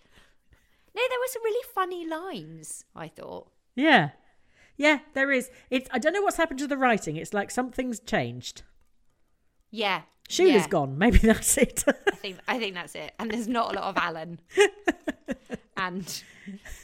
[0.94, 2.84] No, there were some really funny lines.
[2.94, 3.48] I thought.
[3.74, 4.10] Yeah.
[4.76, 5.50] Yeah, there is.
[5.70, 5.88] It's.
[5.92, 7.16] I don't know what's happened to the writing.
[7.16, 8.62] It's like something's changed.
[9.70, 10.68] Yeah, Sheila's yeah.
[10.68, 10.98] gone.
[10.98, 11.84] Maybe that's it.
[11.86, 13.12] I think I think that's it.
[13.18, 14.40] And there's not a lot of Alan.
[15.76, 16.22] and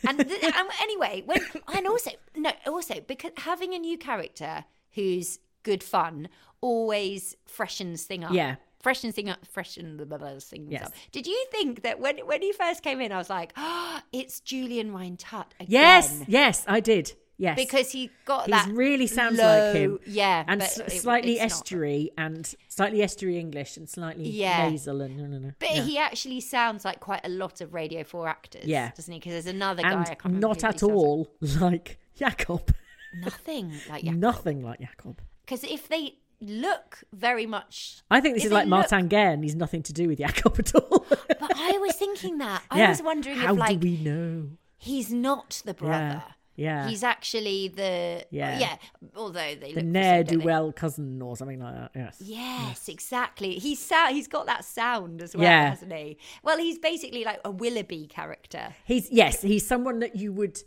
[0.09, 1.41] and, th- and anyway, when
[1.75, 6.29] and also no, also because having a new character who's good fun
[6.61, 8.33] always freshens thing up.
[8.33, 8.57] Yeah.
[8.81, 10.07] Freshens thing up, freshen the
[10.41, 10.87] things Yes.
[10.87, 10.93] up.
[11.13, 14.41] Did you think that when when he first came in, I was like, oh, it's
[14.41, 15.67] Julian Rhind-Tutt again?
[15.71, 17.13] Yes, yes, I did.
[17.43, 18.67] Yes, because he got that.
[18.67, 18.77] He that.
[18.79, 19.99] really sounds low- like him.
[20.07, 21.63] Yeah, and s- it- slightly it's not.
[21.63, 24.69] estuary and slightly estuary English and slightly Yeah.
[24.71, 25.53] nasal and no, no, no.
[25.59, 25.83] But yeah.
[25.83, 28.93] he actually sounds like quite a lot of Radio Four actors, Yeah.
[28.97, 29.19] doesn't he?
[29.19, 30.93] Because there's another guy and remember not at sounds like.
[30.95, 31.31] all
[31.61, 32.73] like Jakob.
[33.15, 34.13] nothing like yeah.
[34.13, 35.21] Nothing like Jakob.
[35.45, 39.55] Because if they look very much, I think this is like Martin Guerre and he's
[39.57, 41.05] nothing to do with Jakob at all.
[41.09, 42.63] But I was thinking that.
[42.71, 42.89] I Yeah.
[42.91, 44.49] was wondering How if like do we know?
[44.79, 46.23] he's not the brother.
[46.25, 46.33] Yeah.
[46.55, 48.59] Yeah, he's actually the Yeah.
[48.59, 48.77] yeah.
[49.17, 51.91] Although they The ne'er do well cousin or something like that.
[51.95, 52.17] Yes.
[52.21, 53.55] Yes, exactly.
[53.59, 54.15] He's sound.
[54.15, 55.71] He's got that sound as well, Yeah.
[55.71, 56.19] hasn't he?
[56.43, 60.59] Well, he's basically like a Willoughby character He's yes, he's someone that you would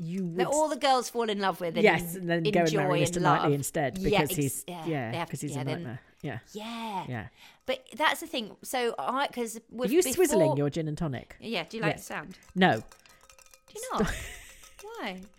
[0.00, 1.74] you would that all the girls fall in love with.
[1.74, 3.20] And yes, and then go and marry Mr.
[3.20, 6.38] Knightley instead Yeah, because ex- he's yeah, yeah because he's yeah, a then- Yeah.
[6.52, 7.26] Yeah, Yeah.
[7.66, 8.56] But that's the thing.
[8.62, 11.36] So I because Are you swizzling your gin and tonic?
[11.40, 11.64] Yeah.
[11.68, 12.00] Do you like Yes.
[12.08, 12.38] the sound?
[12.56, 12.76] No.
[12.78, 14.12] Do you not?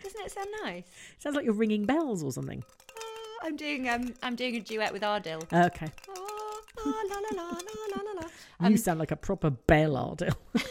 [0.04, 0.84] Doesn't it sound nice?
[1.20, 2.64] Sounds like you're ringing bells or something.
[2.98, 5.42] Oh, I'm doing um I'm doing a duet with Ardil.
[5.52, 5.88] Okay.
[6.08, 10.36] Oh, la, la, la, you sound like a proper bell, Ardil.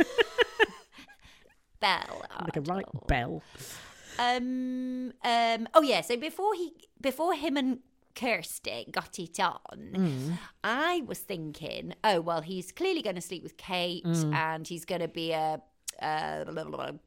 [1.80, 2.24] Bell.
[2.45, 3.43] like a right bell.
[4.18, 5.12] Um.
[5.24, 5.68] Um.
[5.74, 6.01] Oh yeah.
[6.01, 7.78] So before he, before him and
[8.16, 10.39] Kirsty got it on, Mm.
[10.64, 14.34] I was thinking, oh well, he's clearly going to sleep with Kate, Mm.
[14.34, 15.61] and he's going to be a.
[16.01, 16.44] Uh,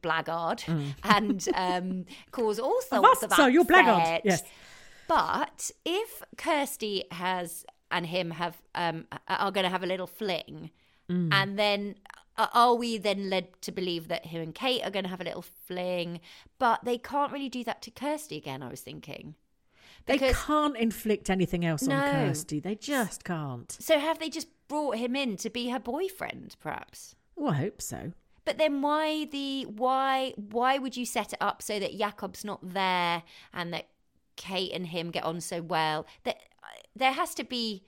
[0.02, 0.94] blackguard Mm.
[1.04, 4.42] and um, cause all sorts of so you're blackguard, yes.
[5.08, 10.70] But if Kirsty has and him have um, are going to have a little fling,
[11.10, 11.30] Mm.
[11.32, 11.94] and then
[12.38, 15.24] are we then led to believe that him and Kate are going to have a
[15.24, 16.20] little fling?
[16.58, 18.62] But they can't really do that to Kirsty again.
[18.62, 19.34] I was thinking.
[20.06, 22.60] They can't inflict anything else on Kirsty.
[22.60, 23.70] They just can't.
[23.72, 27.14] So have they just brought him in to be her boyfriend, perhaps?
[27.36, 28.12] Oh, I hope so.
[28.44, 32.60] But then why the why why would you set it up so that Jakob's not
[32.74, 33.22] there
[33.52, 33.88] and that
[34.36, 36.06] Kate and him get on so well?
[36.24, 36.38] That
[36.96, 37.82] there has to be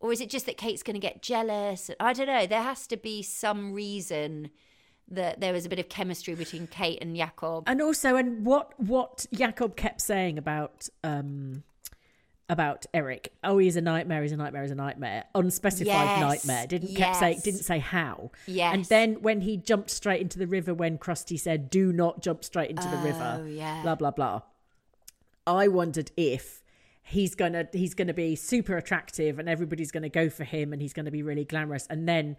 [0.00, 1.90] or is it just that Kate's going to get jealous?
[1.98, 2.46] I don't know.
[2.46, 4.50] There has to be some reason
[5.08, 7.64] that there was a bit of chemistry between Kate and Jakob.
[7.66, 11.62] And also, and what what Jakob kept saying about um
[12.48, 13.32] about Eric.
[13.42, 14.22] Oh, he's a nightmare.
[14.22, 14.62] He's a nightmare.
[14.62, 15.24] He's a nightmare.
[15.34, 16.66] Unspecified Yes, nightmare.
[16.66, 18.30] Didn't kept say didn't say how.
[18.46, 18.74] Yes.
[18.74, 22.44] And then when he jumped straight into the river, when Kirsty said, "Do not jump
[22.44, 23.82] straight into the river," Oh, yeah.
[23.82, 24.42] blah blah blah.
[25.46, 26.62] I wondered if
[27.02, 30.92] he's gonna he's gonna be super attractive and everybody's gonna go for him and he's
[30.92, 32.36] gonna be really glamorous and then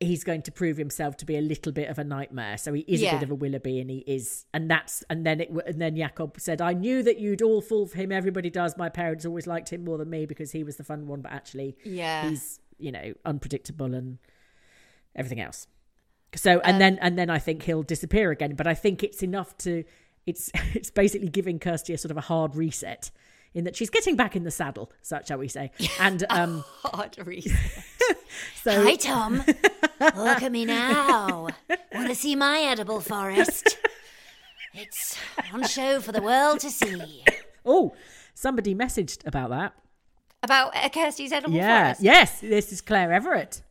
[0.00, 2.56] he's going to prove himself to be a little bit of a nightmare.
[2.56, 5.40] So he is a bit of a Willoughby, and he is, and that's, and then
[5.40, 8.12] it, and then Jakob said, "I knew that you'd all fall for him.
[8.12, 8.76] Everybody does.
[8.76, 11.32] My parents always liked him more than me because he was the fun one, but
[11.32, 12.28] actually, Yeah.
[12.28, 14.18] he's you know unpredictable and
[15.16, 15.66] everything else."
[16.34, 18.54] So, and then, and then I think he'll disappear again.
[18.54, 19.82] But I think it's enough to,
[20.26, 23.10] it's, it's basically giving Kirsty a sort of a hard reset.
[23.54, 25.70] In that she's getting back in the saddle, so shall we say?
[26.00, 27.56] And um, Hard reason.
[28.62, 29.42] so Hi, Tom.
[30.00, 31.48] Look at me now.
[31.92, 33.78] Want to see my edible forest?
[34.74, 35.16] It's
[35.52, 37.24] on show for the world to see.
[37.64, 37.94] Oh,
[38.34, 39.74] somebody messaged about that.
[40.42, 41.84] About uh, Kirsty's edible yeah.
[41.84, 42.02] forest.
[42.02, 43.62] Yes, this is Claire Everett.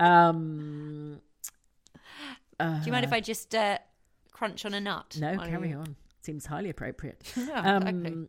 [0.00, 1.20] Um,
[2.58, 3.78] Do you mind if I just uh,
[4.32, 5.16] crunch on a nut?
[5.20, 5.96] no, carry you- on.
[6.22, 7.22] Seems highly appropriate.
[7.36, 8.28] Yeah, um.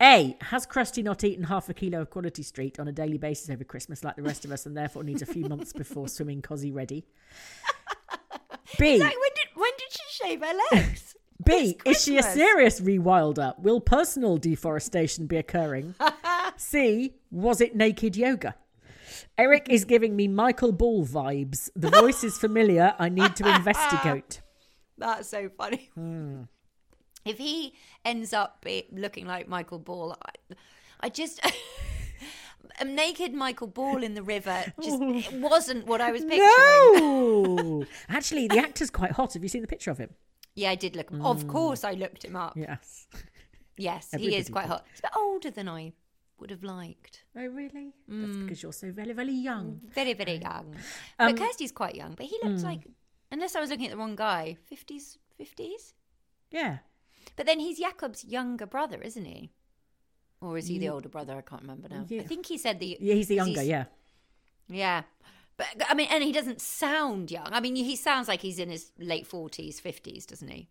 [0.00, 3.50] A, has Kirsty not eaten half a kilo of Quality Street on a daily basis
[3.50, 6.40] over Christmas like the rest of us and therefore needs a few months before swimming
[6.42, 7.04] cosy ready?
[8.78, 11.16] B, Like, when did when did she shave her legs?
[11.44, 13.58] B, is she a serious rewilder?
[13.60, 15.94] Will personal deforestation be occurring?
[16.56, 18.54] C, was it naked yoga?
[19.38, 21.70] Eric is giving me Michael Ball vibes.
[21.76, 22.94] The voice is familiar.
[22.98, 24.42] I need to investigate.
[24.98, 25.90] That's so funny.
[25.94, 26.42] Hmm.
[27.28, 27.74] If he
[28.04, 30.54] ends up looking like Michael Ball, I,
[31.00, 31.40] I just.
[32.80, 36.40] A naked Michael Ball in the river just it wasn't what I was picturing.
[36.40, 37.84] No!
[38.08, 39.32] Actually, the actor's quite hot.
[39.32, 40.10] Have you seen the picture of him?
[40.54, 41.10] Yeah, I did look.
[41.10, 41.48] Of mm.
[41.48, 42.54] course, I looked him up.
[42.56, 43.08] Yes.
[43.76, 44.68] Yes, he is quite did.
[44.68, 44.86] hot.
[44.90, 45.92] He's a bit older than I
[46.38, 47.24] would have liked.
[47.36, 47.94] Oh, really?
[48.06, 48.42] That's mm.
[48.42, 49.80] because you're so very, very young.
[49.84, 50.74] Mm, very, very young.
[51.18, 52.14] Um, but Kirsty's quite young.
[52.14, 52.86] But he looks like,
[53.32, 55.94] unless I was looking at the wrong guy, fifties, fifties.
[56.50, 56.78] Yeah.
[57.36, 59.50] But then he's Jakob's younger brother, isn't he?
[60.40, 61.34] Or is he the older brother?
[61.36, 62.04] I can't remember now.
[62.08, 62.20] Yeah.
[62.20, 62.96] I think he said the.
[63.00, 63.84] Yeah, he's the younger, yeah.
[64.68, 65.02] Yeah.
[65.56, 67.48] But I mean, and he doesn't sound young.
[67.50, 70.68] I mean, he sounds like he's in his late forties, fifties, doesn't he?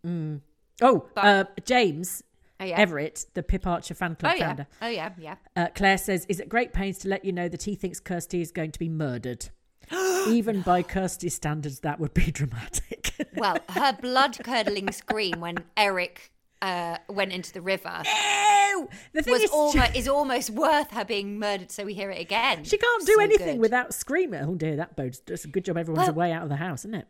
[0.81, 2.23] Oh, But- uh, James
[2.59, 2.77] Oh, yeah.
[2.79, 4.47] Everett, the Pip Archer fan club Oh yeah.
[4.47, 4.67] founder.
[4.81, 5.11] Oh yeah.
[5.19, 5.35] Yeah.
[5.55, 8.41] Uh, Claire says, is at great pains to let you know that he thinks Kirsty
[8.41, 9.49] is going to be murdered.
[10.27, 13.11] Even by Kirsty's standards, that would be dramatic.
[13.35, 16.31] Well, her blood curdling scream when Eric
[16.61, 18.89] uh, went into the river Ew!
[19.13, 21.71] The thing was is, almost is almost worth her being murdered.
[21.71, 22.63] So we hear it again.
[22.63, 23.61] she can't do So anything good.
[23.61, 24.41] without screaming.
[24.43, 25.19] Oh dear, that bodes.
[25.25, 27.07] That's a good job everyone's Well- away out of the house, isn't it?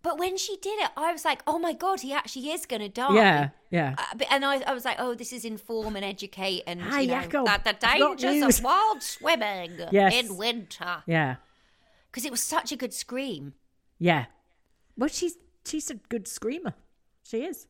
[0.00, 2.82] But when she did it, I was like, "Oh my god, he actually is going
[2.82, 3.94] to die." Yeah, yeah.
[3.98, 7.08] Uh, and I, I was like, "Oh, this is inform and educate and Hi, you
[7.08, 7.46] know, Jacob.
[7.46, 10.14] that the dangers of wild swimming Yes.
[10.14, 11.36] in winter." Yeah,
[12.10, 13.54] Because it was such a good scream.
[13.98, 14.26] yeah.
[14.96, 16.74] Well, she's she's a good screamer.
[17.24, 17.66] She is.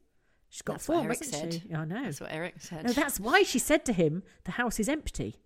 [0.50, 1.52] She's got That's form, Eric said.
[1.54, 1.62] she?
[1.68, 2.04] Yeah, I know.
[2.04, 2.86] That's what Eric said.
[2.86, 5.36] No, that's why she said to him, "The house is empty,"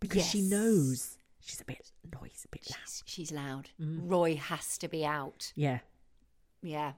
[0.00, 1.90] because she knows she's a bit
[2.20, 2.78] noisy, a bit loud.
[2.84, 3.70] she's, she's loud.
[3.80, 4.00] Mm.
[4.10, 5.52] Roy has to be out.
[5.56, 5.78] Yeah,
[6.62, 6.92] Yeah,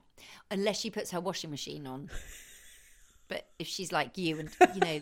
[0.51, 2.09] unless she puts her washing machine on.
[3.29, 4.99] but if she's like you, and you know,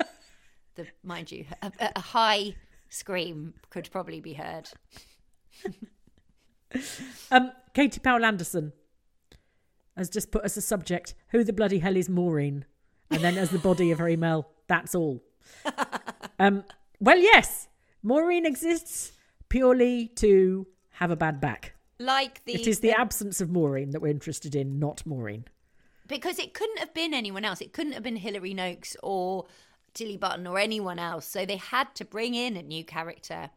[0.75, 2.53] the mind you, a, a- a high
[2.89, 4.69] scream could probably be heard.
[7.31, 8.73] Um, Katie Powell Anderson
[9.97, 12.65] has just put as a subject, "Who the bloody hell is Maureen?"
[13.09, 15.23] and then as the body of her email, "That's all."
[16.39, 16.63] um,
[16.99, 17.67] well, yes,
[18.03, 19.11] Maureen exists
[19.49, 21.73] purely to have a bad back.
[21.99, 25.45] Like the, it is the absence of Maureen that we're interested in, not Maureen.
[26.07, 27.59] because it couldn't have been anyone else.
[27.61, 29.47] It couldn't have been Hilary Noakes or
[29.93, 31.25] Tilly Button or anyone else.
[31.25, 33.49] So they had to bring in a new character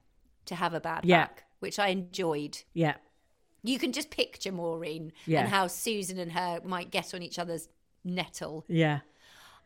[0.46, 1.24] to have a bad Yeah.
[1.26, 2.62] back, which I enjoyed.
[2.72, 2.94] Yeah,
[3.62, 5.40] You can just picture Maureen Yeah.
[5.40, 7.68] and how Susan and her might get on each other's
[8.04, 8.64] nettle.
[8.68, 9.00] yeah,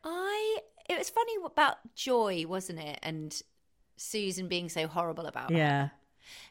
[0.02, 2.98] I it was funny about Joy, wasn't it?
[3.02, 3.40] And
[3.96, 5.56] Susan being so horrible about her.
[5.56, 5.88] yeah,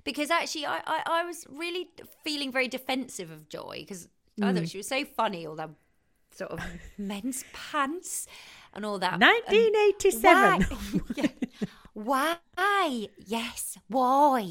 [0.03, 1.89] Because actually, I, I, I was really
[2.23, 4.07] feeling very defensive of Joy because
[4.41, 4.57] I Mm.
[4.57, 5.69] thought she was so funny, all that
[6.31, 6.59] sort of
[6.97, 8.25] men's pants
[8.73, 9.13] and all that.
[9.13, 10.23] And 1987.
[10.23, 11.01] Why?
[11.15, 11.27] Yeah.
[11.93, 13.07] Why?
[13.17, 13.77] Yes.
[13.87, 14.47] Why?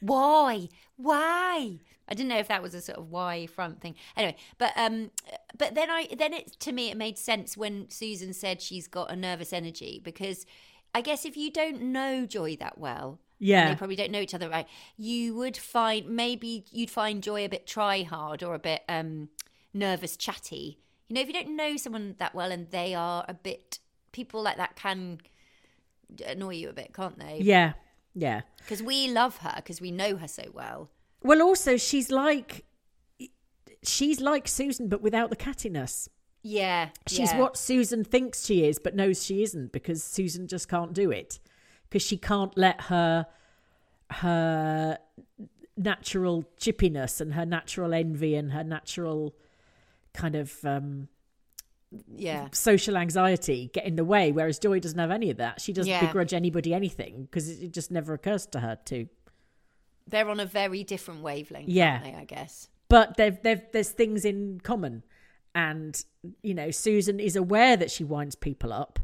[0.00, 0.68] Why?
[0.96, 1.78] Why?
[2.08, 3.94] I didn't know if that was a sort of why front thing.
[4.16, 5.10] Anyway, but um,
[5.58, 9.10] but then I then it to me it made sense when Susan said she's got
[9.10, 10.46] a nervous energy because
[10.94, 13.68] I guess if you don't know Joy that well, and Yeah.
[13.70, 17.48] they probably don't know each other right, you would find maybe you'd find Joy a
[17.48, 19.28] bit try hard or a bit um
[19.74, 20.78] nervous, chatty.
[21.08, 23.78] You know, if you don't know someone that well and they are a bit
[24.12, 25.18] people like that can
[26.24, 27.40] annoy you a bit, can't they?
[27.42, 27.72] yeah,
[28.14, 28.42] yeah.
[28.58, 30.90] Because we love her because we know her so well.
[31.26, 32.64] Well, also she's like
[33.82, 36.08] she's like Susan, but without the cattiness.
[36.42, 37.40] Yeah, She's yeah.
[37.40, 41.40] what Susan thinks she is, but knows she isn't because Susan just can't do it
[41.88, 43.26] because she can't let her
[44.10, 44.98] her
[45.76, 49.34] natural chippiness and her natural envy and her natural
[50.14, 51.08] kind of um,
[52.14, 54.30] Yeah, social anxiety get in the way.
[54.30, 55.60] Whereas Joy doesn't have any of that.
[55.60, 56.06] She doesn't Yeah.
[56.06, 59.08] begrudge anybody anything because it, it just never occurs to her to.
[60.08, 61.68] They're on a very different wavelength.
[61.68, 61.92] Yeah.
[62.00, 62.68] aren't they, I guess.
[62.88, 65.02] but they've, they've, there's things in common
[65.54, 66.04] and
[66.42, 68.98] you know susan is aware that she winds people up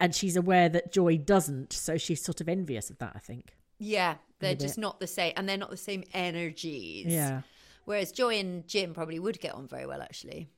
[0.00, 3.54] and she's aware that joy doesn't so she's sort of envious of that i think
[3.78, 4.80] Yeah, they're just bit.
[4.82, 7.06] not the same, and they're not the same energies.
[7.06, 7.42] yeah
[7.84, 10.48] Whereas Joy and Jim probably would get on very well, actually.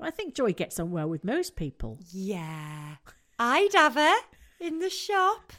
[0.00, 2.96] i think joy gets on well with most people Yeah.
[3.38, 4.16] I'd have her
[4.60, 5.52] in the shop.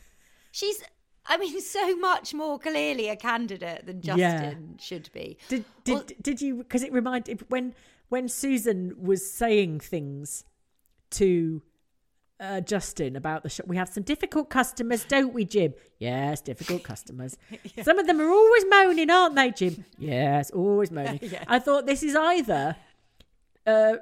[0.52, 0.82] She's,
[1.28, 4.84] I mean, so much more clearly a candidate than Justin Yeah.
[4.84, 5.38] should be.
[5.50, 7.74] did did, Well- did you because it reminded when
[8.10, 10.44] when susan was saying things
[11.12, 11.62] to
[12.40, 13.66] uh, Justin about the shop.
[13.66, 15.74] We have some difficult customers, don't we, Jim?
[15.98, 17.36] Yes, difficult customers.
[17.82, 19.84] Some of them are always moaning, aren't they, Jim?
[19.98, 21.20] Yes, always moaning.
[21.48, 22.76] I thought this is either
[23.66, 23.96] uh,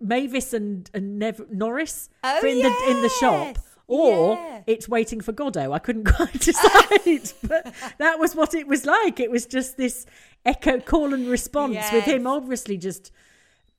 [0.00, 3.71] Mavis and, and Nev- Norris Oh, in the in the shop, yes.
[3.92, 4.62] Or Yeah.
[4.66, 5.72] it's waiting for Godot.
[5.72, 9.20] I couldn't quite decide, but that was what it was like.
[9.20, 10.06] It was just this
[10.44, 13.10] echo call and response with him, obviously just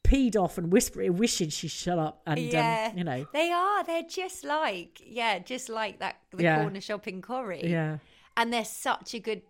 [0.04, 3.84] peed off and whispering, wishing she shut up, and yeah, um, you know, they are.
[3.86, 6.18] They're just like, yeah, just like that.
[6.32, 6.62] The Yeah.
[6.62, 7.62] corner shopping Corrie.
[7.70, 7.98] yeah,
[8.36, 9.42] and they're such a good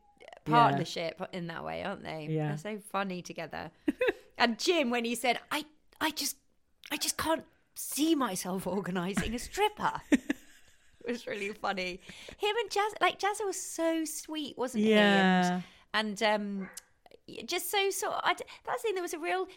[0.45, 2.27] partnership in that way, aren't they?
[2.29, 2.49] Yeah.
[2.49, 3.71] They're so funny together.
[4.37, 5.65] and Jim, when he said, "I,
[6.01, 6.37] I just,
[6.91, 7.45] I just can't
[7.75, 10.01] see myself organising a stripper,"
[11.05, 11.99] it was really funny.
[12.37, 15.59] Him and Jazz, like Jazz was so sweet, wasn't Yeah.
[15.59, 15.63] he?
[15.93, 16.69] And, and um,
[17.45, 18.13] just so sort.
[18.13, 18.33] Of, I,
[18.65, 18.93] that's the thing.
[18.95, 19.47] There was a real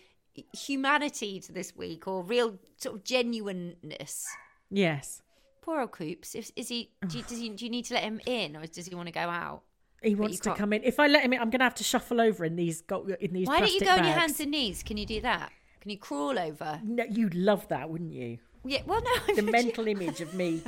[0.53, 4.27] humanity to this week, or real sort of genuineness.
[4.71, 5.23] yes.
[5.63, 6.37] Poor old Coops.
[6.37, 6.91] Is, is he?
[7.09, 7.49] Do you, does he?
[7.49, 9.63] Do you need to let him in, or does he want to go out?
[10.01, 10.85] He wants to come in.
[10.85, 13.09] If I let him in, I'm going to have to shuffle over in these go-
[13.21, 13.49] in these.
[13.49, 14.85] Why don't you go on your hands and knees?
[14.85, 15.51] Can you do that?
[15.81, 16.81] Can you crawl over?
[16.85, 18.39] No, you'd love that, wouldn't you?
[18.65, 19.35] Yeah, well, no.
[19.35, 20.63] The mental image of me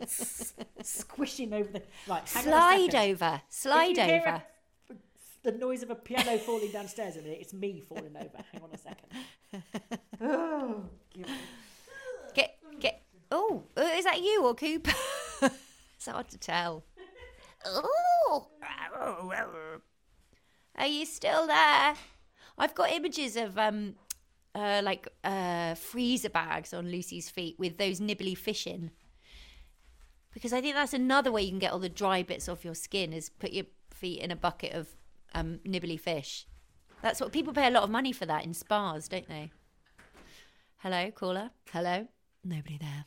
[0.00, 2.28] s- squishing over the right.
[2.28, 3.42] hang on a Slide over.
[3.48, 4.28] Slide If you hear over.
[4.28, 4.44] a-
[5.42, 7.38] the noise of a piano falling downstairs a minute.
[7.40, 8.44] It's me falling over.
[8.52, 9.08] Hang on a second.
[10.20, 10.84] Oh,
[12.34, 13.02] Get, get.
[13.30, 14.92] Oh, uh, is that you or Cooper?
[15.42, 16.84] it's hard to tell.
[17.64, 18.48] Oh.
[20.78, 21.94] Are you still there?
[22.58, 23.94] I've got images of um,
[24.54, 28.90] uh, like uh, freezer bags on Lucy's feet with those nibbly fish in.
[30.36, 32.74] Because I think that's another way you can get all the dry bits off your
[32.74, 34.94] skin is put your feet in a bucket of
[35.34, 36.46] um, nibbly fish.
[37.00, 39.50] That's what people pay a lot of money for that in spas, don't they?
[40.76, 41.52] Hello, caller.
[41.72, 42.08] Hello.
[42.44, 43.06] Nobody there.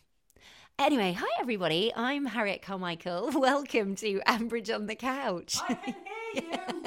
[0.80, 1.94] Anyway, hi everybody.
[1.96, 3.30] I'm Harriet Carmichael.
[3.40, 5.58] Welcome to Ambridge on the Couch.
[5.70, 5.96] I can
[6.34, 6.84] hear you.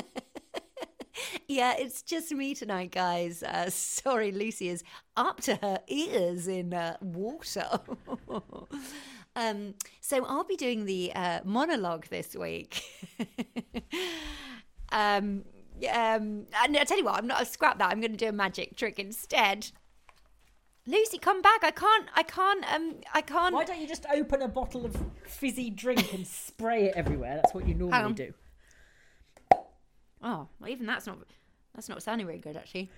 [1.46, 3.44] yeah, it's just me tonight, guys.
[3.44, 4.82] Uh, sorry, Lucy is
[5.16, 7.68] up to her ears in uh, water.
[9.36, 12.82] um, so I'll be doing the uh, monologue this week.
[14.92, 15.44] um,
[15.90, 17.38] um, and I tell you what, I'm not.
[17.38, 17.90] I'll scrap that.
[17.90, 19.70] I'm going to do a magic trick instead.
[20.86, 21.62] Lucy, come back!
[21.62, 22.08] I can't.
[22.14, 22.72] I can't.
[22.72, 23.54] Um, I can't.
[23.54, 27.36] Why don't you just open a bottle of fizzy drink and spray it everywhere?
[27.36, 28.34] That's what you normally do.
[30.24, 31.18] Oh, well, even that's not.
[31.74, 32.90] That's not sounding very good, actually.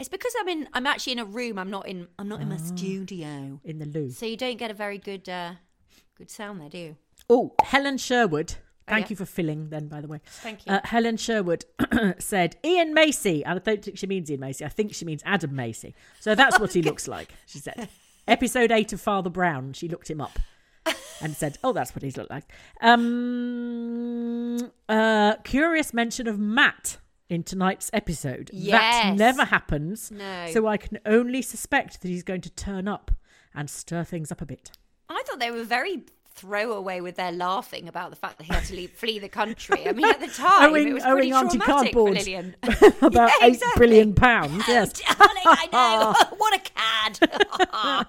[0.00, 0.68] It's because I'm in.
[0.72, 1.58] I'm actually in a room.
[1.58, 2.08] I'm not in.
[2.18, 4.10] I'm not in my studio, In the loo.
[4.10, 5.52] so you don't get a very good, uh,
[6.16, 6.96] good sound there, do you?
[7.28, 8.54] Oh, Helen Sherwood.
[8.88, 9.10] Thank yeah.
[9.10, 10.20] you for filling then, by the way.
[10.24, 10.72] Thank you.
[10.72, 11.64] Uh, Helen Sherwood
[12.18, 13.44] said, Ian Macy.
[13.44, 14.64] And I don't think she means Ian Macy.
[14.64, 15.94] I think she means Adam Macy.
[16.18, 17.88] So that's what he looks like, she said.
[18.26, 20.38] Episode 8 of Father Brown, she looked him up
[21.20, 22.50] and said, oh, that's what he's looked like.
[22.80, 26.96] Um, uh, curious mention of Matt
[27.30, 28.50] in tonight's episode.
[28.52, 30.10] That never happens.
[30.10, 30.48] No.
[30.50, 33.10] So I can only suspect that he's going to turn up
[33.54, 34.72] and stir things up a bit.
[35.08, 36.02] I thought they were very
[36.32, 39.86] throwaway with their laughing about the fact that he had to leave, flee the country.
[39.86, 42.54] I mean, at the time, Owing- it was pretty owing Auntie traumatic for Lilian.
[43.02, 43.86] About Yeah, eight exactly.
[43.86, 44.64] billion pounds.
[44.68, 44.92] Yes.
[44.92, 46.36] Darling, I know.
[46.36, 48.08] what a cad.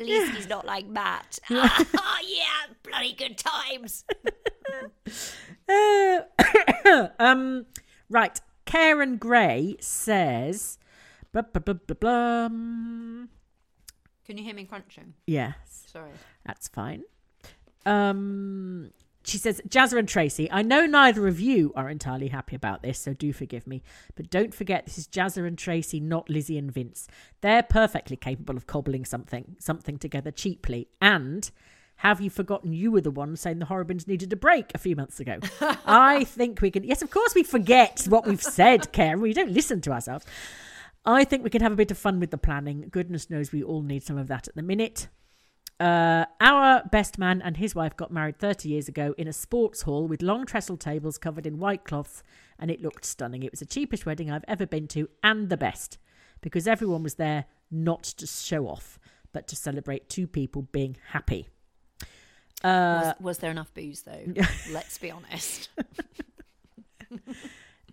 [0.00, 1.38] At least he's not like Matt.
[1.50, 1.84] oh,
[2.26, 4.04] yeah, bloody good times.
[5.68, 6.20] Uh,
[7.18, 7.66] um,
[8.08, 8.40] right.
[8.64, 10.78] Karen Gray says,
[11.32, 12.48] blah, blah, blah, blah, blah.
[12.48, 15.14] Can you hear me crunching?
[15.26, 16.10] yes, Sorry.
[16.46, 17.02] that's fine.
[17.86, 18.90] Um,
[19.24, 22.98] she says, Jazzer and Tracy, I know neither of you are entirely happy about this,
[22.98, 23.82] so do forgive me.
[24.14, 27.08] But don't forget, this is Jazzer and Tracy, not Lizzie and Vince.
[27.40, 30.88] They're perfectly capable of cobbling something, something together cheaply.
[31.00, 31.50] And
[31.96, 34.96] have you forgotten you were the one saying the Horrobins needed a break a few
[34.96, 35.38] months ago?
[35.86, 36.84] I think we can.
[36.84, 39.20] Yes, of course we forget what we've said, Karen.
[39.20, 40.26] We don't listen to ourselves.
[41.06, 42.88] I think we can have a bit of fun with the planning.
[42.90, 45.08] Goodness knows we all need some of that at the minute.
[45.80, 49.82] Uh, our best man and his wife got married 30 years ago in a sports
[49.82, 52.22] hall with long trestle tables covered in white cloths,
[52.58, 53.42] and it looked stunning.
[53.42, 55.98] It was the cheapest wedding I've ever been to, and the best,
[56.40, 58.98] because everyone was there not to show off,
[59.32, 61.48] but to celebrate two people being happy.
[62.62, 64.32] Uh, was, was there enough booze, though?
[64.70, 65.70] Let's be honest.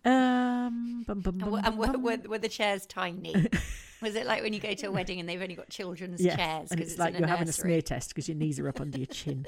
[0.05, 3.49] um, bum, bum, And, bum, were, and were, were, were the chairs tiny?
[4.01, 6.35] Was it like when you go to a wedding and they've only got children's Yes,
[6.35, 6.71] chairs?
[6.71, 8.81] and 'cause it's, like in you're having a smear test because your knees are up
[8.81, 9.45] under your chin.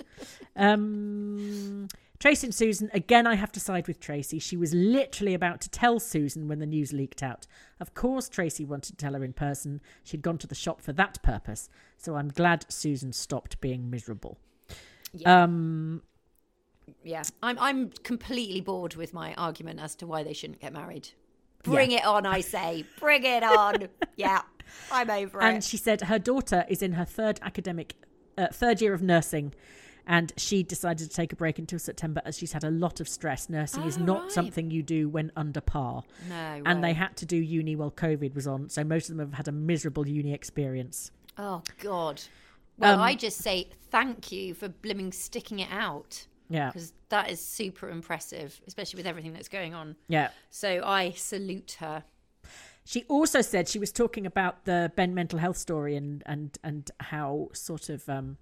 [0.56, 1.88] Um,
[2.20, 4.40] Tracy and Susan, again, I have to side with Tracy.
[4.40, 7.48] She was literally about to tell Susan when the news leaked out.
[7.82, 9.82] Of course, Tracy wanted to tell her in person.
[10.04, 11.70] She'd gone to the shop for that purpose.
[11.98, 14.38] So I'm glad Susan stopped being miserable.
[15.14, 15.44] Yeah.
[15.44, 16.02] Um,
[17.04, 21.10] Yeah, I'm I'm completely bored with my argument as to why they shouldn't get married.
[21.64, 22.86] Bring it on, I say.
[23.00, 23.88] Bring it on.
[24.16, 24.42] yeah,
[24.92, 25.64] I'm over and it.
[25.64, 27.96] she said her daughter is in her third academic,
[28.38, 29.54] uh, third year of nursing.
[30.06, 33.08] And she decided to take a break until September as she's had a lot of
[33.08, 33.50] stress.
[33.50, 34.32] Nursing is Oh, not right.
[34.34, 36.04] something you do when under par.
[36.28, 38.68] No, and they had to do uni while COVID was on.
[38.68, 41.12] So most of them have had a miserable uni experience.
[41.38, 42.22] Oh God.
[42.78, 46.68] Well, Um, I just say thank you for blimming sticking it out Yeah.
[46.68, 49.96] because that is super impressive, especially with everything that's going on.
[50.08, 50.30] Yeah.
[50.50, 52.04] So I salute her.
[52.86, 56.92] She also said she was talking about the Ben mental health story and and and
[57.00, 58.38] how sort of um,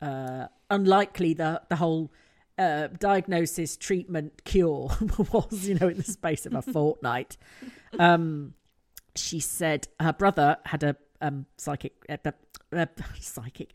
[0.00, 2.12] uh, unlikely the the whole
[2.58, 4.90] uh, diagnosis, treatment, cure
[5.32, 5.68] was.
[5.68, 7.36] You know, in the space of a fortnight.
[7.98, 8.54] Um,
[9.14, 12.16] she said her brother had a um, psychic uh,
[12.72, 12.86] uh,
[13.20, 13.72] psychic.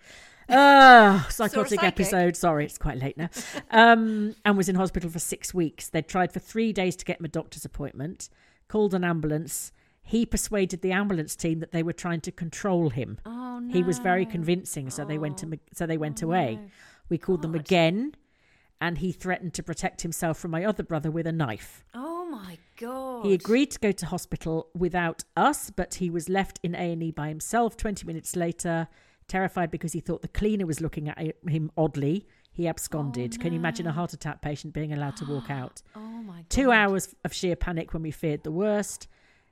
[0.58, 2.36] Uh, psychotic episode.
[2.38, 3.30] Sorry, it's quite late now.
[3.70, 5.90] Um, and was in hospital for six weeks.
[5.90, 8.30] They tried for three days to get him a doctor's appointment,
[8.68, 9.72] called an ambulance.
[10.02, 13.18] he persuaded the ambulance team that they were trying to control him.
[13.26, 13.74] Oh no.
[13.74, 16.60] He was very convincing, so they went to so they went away.
[17.10, 18.16] We called them again,
[18.80, 21.84] and he threatened to protect himself from my other brother with a knife.
[21.94, 23.26] Oh my god.
[23.26, 27.28] He agreed to go to hospital without us, but he was left in A&E by
[27.28, 28.88] himself 20 minutes later,
[29.28, 31.18] terrified because he thought the cleaner was looking at
[31.48, 32.26] him oddly.
[32.52, 33.36] He absconded.
[33.38, 35.82] Oh, Can you imagine a heart attack patient being allowed to walk out?
[35.96, 36.50] Oh my god.
[36.50, 39.08] Two hours of sheer panic when we feared the worst.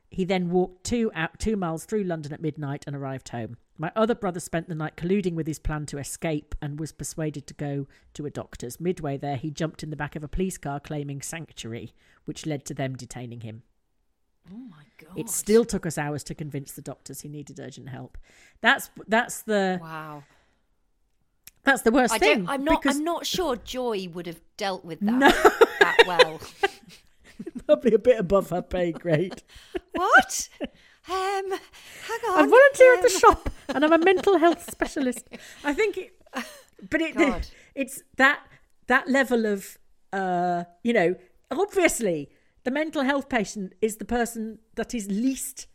[0.09, 3.57] He then walked two out two miles through London at midnight and arrived home.
[3.78, 7.45] My other brother spent the night colluding with his plan to escape and was persuaded
[7.47, 8.80] to go to a doctor's.
[8.80, 11.93] Midway there, he jumped in the back of a police car claiming sanctuary,
[12.26, 13.63] which led to them detaining him.
[14.52, 15.18] Oh my god.
[15.18, 18.18] It still took us hours to convince the doctors he needed urgent help.
[18.62, 20.24] That's that's the Wow.
[21.64, 22.48] that's the worst I thing.
[22.48, 25.30] I'm not because I'm not sure Joy would have dealt with that No.
[25.80, 26.39] that well.
[27.66, 29.41] probably a bit above her pay grade.
[29.93, 30.50] what?
[30.62, 30.70] Um
[31.10, 31.50] hang
[32.30, 32.38] on.
[32.38, 35.28] I volunteer at the um, shop and I'm a mental health specialist.
[35.64, 36.14] I think, it,
[36.89, 37.48] but it, God.
[37.74, 38.41] it's that
[38.88, 39.78] that level of,
[40.14, 41.16] uh, you know,
[41.52, 42.30] obviously
[42.66, 45.68] the mental health patient is the person that is least.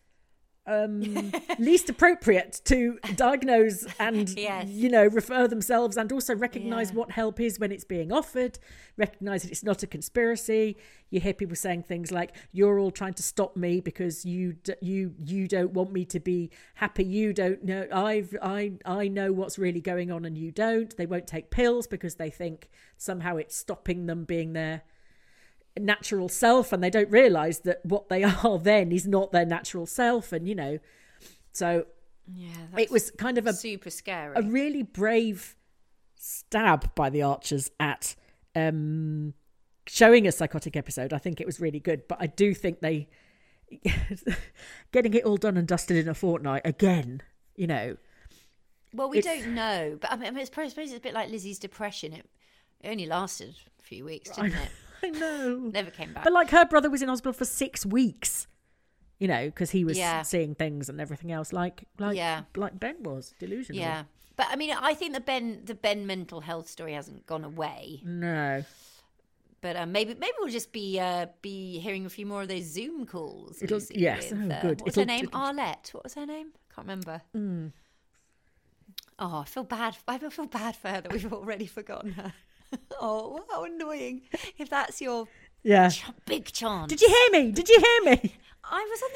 [0.66, 4.68] Um, least appropriate to diagnose and Yes.
[4.68, 6.97] you know refer themselves and also recognize Yeah.
[6.99, 8.59] what help is when it's being offered
[8.99, 10.76] recognize that it's not a conspiracy
[11.09, 14.74] you hear people saying things like you're all trying to stop me because you d-
[14.82, 19.32] you you don't want me to be happy you don't know i've i i know
[19.32, 22.68] what's really going on and you don't they won't take pills because they think
[22.99, 24.82] somehow it's stopping them being their
[25.81, 29.87] natural self and they don't realize that what they are then is not their natural
[29.87, 30.78] self and you know
[31.53, 31.87] so
[32.33, 34.35] Yeah, it was kind of a super scary.
[34.37, 35.57] a really brave
[36.14, 38.14] stab by the archers at
[38.55, 39.35] um
[39.87, 43.09] showing a psychotic episode i think it was really good but i do think they
[44.93, 47.22] getting it all done and dusted in a fortnight again
[47.57, 47.97] you know
[48.93, 51.01] well, we it's- don't know, but I mean, I it's probably, I suppose it's a
[51.01, 52.12] bit like Lizzie's depression.
[52.12, 52.26] It,
[52.81, 54.68] it only lasted a few weeks, didn't it?
[55.05, 56.24] I know Never came back.
[56.24, 58.46] but like her brother was in hospital for six weeks
[59.18, 60.22] you know because he was Yeah.
[60.22, 62.42] seeing things and everything else like like Yeah.
[62.57, 64.05] like ben was delusional yeah,
[64.36, 68.01] but I mean, I think the Ben the Ben mental health story hasn't gone away.
[68.05, 68.64] no
[69.61, 72.64] But um, maybe maybe we'll just be uh, be hearing a few more of those
[72.64, 73.61] Zoom calls.
[73.62, 74.80] It'll- Lucy, yes, with, oh, uh, good.
[74.80, 75.24] What's her It'll- name?
[75.26, 75.92] it'll- Arlette.
[75.92, 76.53] What was her name?
[76.74, 77.20] Can't remember.
[79.18, 79.98] Oh, I feel bad.
[80.09, 82.32] I feel bad for her that we've already forgotten her.
[83.01, 84.23] oh, how annoying!
[84.59, 85.27] If that's your
[85.62, 86.89] yeah ch- big chance.
[86.89, 89.11] did you hear me did you hear me I was on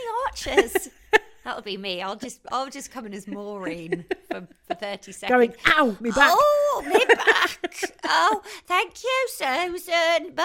[0.52, 0.88] the Archers.
[1.44, 2.00] That'll be me.
[2.02, 5.30] I'll just I'll just come in as Maureen for, for thirty seconds.
[5.36, 7.92] going ow me back Oh, me back.
[8.04, 10.34] oh, thank you, Susan.
[10.34, 10.44] Bye.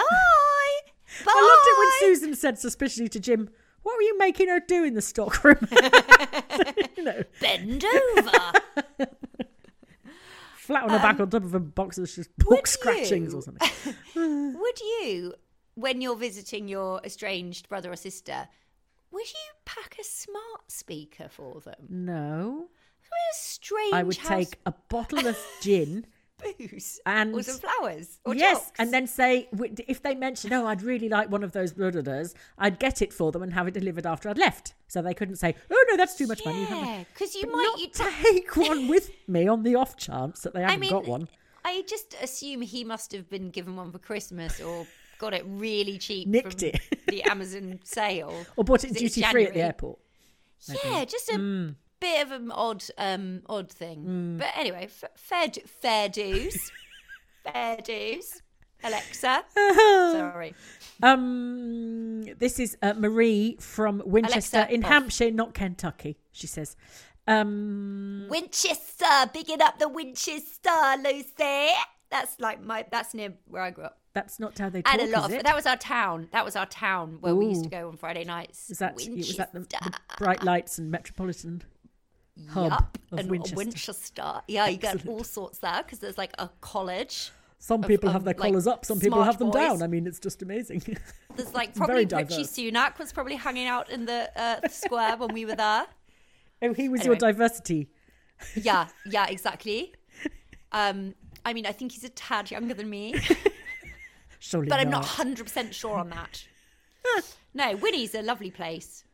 [1.24, 1.32] Bye.
[1.32, 3.48] I loved it when Susan said suspiciously to Jim,
[3.82, 5.66] What were you making her do in the stockroom?
[6.96, 7.84] you know, Bend
[8.18, 8.52] over.
[10.82, 13.38] On her back um, on top of a box that's just book scratchings you?
[13.38, 13.94] or something.
[14.58, 15.34] would you,
[15.74, 18.48] when you're visiting your estranged brother or sister,
[19.10, 21.86] would you pack a smart speaker for them?
[21.88, 22.68] No.
[23.08, 26.06] What a strange I would house take a bottle of gin.
[26.58, 28.72] Booze and- or some flowers or yes, chalks.
[28.78, 29.48] and then say
[29.88, 33.32] if they mention, "Oh, I'd really like one of those brothers," I'd get it for
[33.32, 36.16] them and have it delivered after I'd left, so they couldn't say, "Oh no, that's
[36.16, 37.74] too much money." Yeah, it." because you But might.
[37.78, 41.06] You take one with me on the off chance that they haven't I mean, got
[41.06, 41.28] one.
[41.64, 44.86] I just assume he must have been given one for Christmas or
[45.18, 46.26] got it really cheap.
[46.26, 46.80] Nicked from it.
[47.08, 49.98] the Amazon sale, Or bought it duty free at the airport.
[50.84, 51.74] Yeah, just a mm.
[52.00, 54.36] Bit of an odd, um, odd thing.
[54.38, 56.72] But anyway, f- fair, du- fair dues,
[57.52, 58.42] fair dues.
[58.82, 60.54] Alexa, sorry.
[61.02, 64.90] Um, this is uh, Marie from Winchester Alexa, in off.
[64.90, 66.16] Hampshire, not Kentucky.
[66.32, 66.76] She says,
[67.26, 70.70] um, Winchester, bigging up the Winchester,
[71.04, 71.68] Lucy.
[72.10, 72.86] That's like my.
[72.90, 73.98] That's near where I grew up.
[74.14, 75.44] "That's not how they talk." And a lot of it?
[75.44, 76.28] that was our town.
[76.32, 78.70] That was our town where we used to go on Friday nights.
[78.70, 81.62] Is that was that the, the bright lights and metropolitan
[82.50, 83.56] hub Yup, of and Winchester?
[83.56, 84.42] Winchester.
[84.48, 87.30] Yeah, you get all sorts there because there's like a college.
[87.58, 89.60] Some of- people have their like, collars up, some people have them boys.
[89.60, 89.82] down.
[89.82, 90.82] I mean, it's just amazing.
[91.36, 92.06] There's like probably.
[92.06, 95.84] Rishi Sunak was probably hanging out in the uh, square when we were there.
[96.62, 97.90] oh, he was your diversity.
[98.54, 99.94] Yeah, yeah, exactly.
[100.72, 101.14] Um,
[101.44, 103.14] I mean, I think he's a tad younger than me,
[104.38, 105.04] Surely but I'm not not.
[105.04, 106.46] hundred percent sure on that.
[107.52, 109.04] no, Winnie's a lovely place.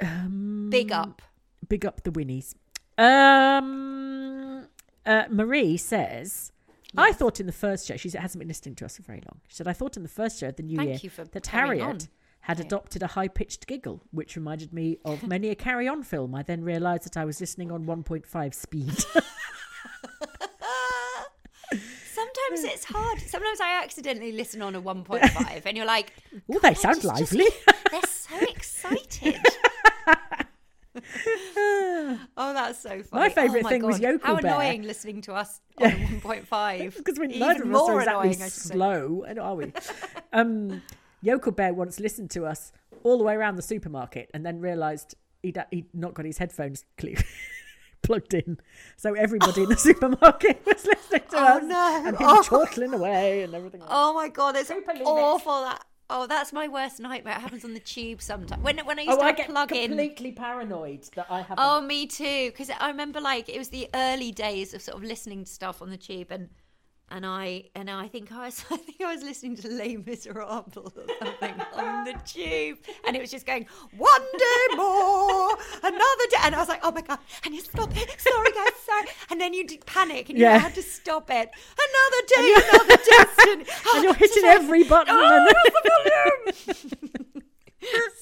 [0.00, 1.22] Um, Big up.
[1.68, 2.54] Big up the Winnies.
[2.98, 4.66] Um,
[5.04, 6.52] uh, Marie says,
[6.96, 9.40] I thought in the first show, she hasn't been listening to us for very long.
[9.48, 11.24] She said, I thought in the first show of the new Thank year you for
[11.24, 11.88] that carrying on.
[11.88, 12.08] Harriet
[12.40, 16.34] had adopted a high pitched giggle, which reminded me of many a carry on film.
[16.34, 18.92] I then realised that I was listening on 1.5 speed.
[21.72, 23.20] Sometimes it's hard.
[23.20, 26.12] Sometimes I accidentally listen on a 1.5 and you're like,
[26.52, 27.46] oh, they sound just- lively.
[27.90, 29.36] they're so excited.
[32.36, 33.22] oh, that's so funny.
[33.24, 34.02] My favourite oh my thing was God.
[34.02, 34.52] Yokel How Bear.
[34.54, 35.90] annoying listening to us on
[36.20, 36.96] 1.5.
[36.96, 39.72] because when Even neither of us are exactly annoying, slow, and are we?
[40.32, 40.82] um,
[41.22, 42.72] Yokel Bear once listened to us
[43.04, 46.84] all the way around the supermarket, and then realised he'd, he'd not got his headphones
[48.02, 48.58] plugged in,
[48.96, 52.02] so everybody in the supermarket was listening to Oh, us, no.
[52.06, 52.42] and him Oh.
[52.44, 53.80] chortling away and everything.
[53.80, 55.62] Like Oh my god, it's awful.
[55.62, 57.34] That oh, that's my worst nightmare.
[57.36, 58.62] It happens on the tube sometimes.
[58.62, 59.88] When when I used Oh, to I get plug in.
[59.90, 61.58] completely paranoid that I have.
[61.58, 62.50] Oh, me too.
[62.50, 65.82] Because I remember like it was the early days of sort of listening to stuff
[65.82, 66.48] on the tube, and
[67.10, 70.76] and I and I think I was I think I was listening to Les Miserables
[70.76, 75.50] or something on the tube, and it was just going one day more,
[75.82, 78.72] another day, and I was like, oh my god, and you stop it, sorry guys,
[78.84, 80.58] sorry, and then you did panic and you Yeah.
[80.58, 81.48] had to stop it,
[81.88, 85.14] another day, another destiny, and you're hitting every button.
[85.16, 85.48] Oh,
[86.24, 87.42] and-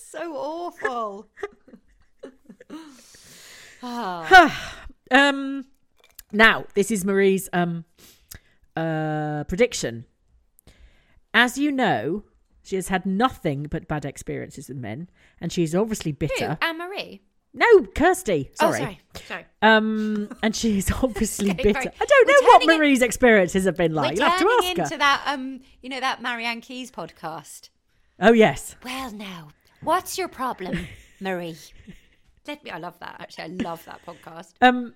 [0.07, 1.28] so awful.
[5.11, 5.66] Um,
[6.32, 7.85] now this is Marie's um
[8.77, 10.05] uh prediction.
[11.33, 12.25] As you know,
[12.62, 15.09] she has had nothing but bad experiences with men,
[15.41, 16.16] and she's obviously Who?
[16.18, 16.59] bitter.
[16.62, 17.22] Anne Marie.
[17.57, 18.51] No, Kirsty.
[18.61, 18.79] Oh, Sorry.
[18.81, 19.01] sorry.
[19.29, 19.45] Sorry.
[19.62, 21.72] Um, and she's obviously bitter.
[21.72, 24.16] very- I don't We're know what Marie's experiences have been like.
[24.16, 24.97] We're You'll have to ask into her.
[24.99, 27.68] that um, you know, that Marian Keyes podcast.
[28.20, 28.75] Oh yes.
[28.85, 29.49] Well, now,
[29.83, 30.87] what's your problem,
[31.20, 31.57] Marie?
[32.47, 32.70] Let me.
[32.70, 33.16] I love that.
[33.20, 34.55] Actually, I love that podcast.
[34.61, 34.95] Um,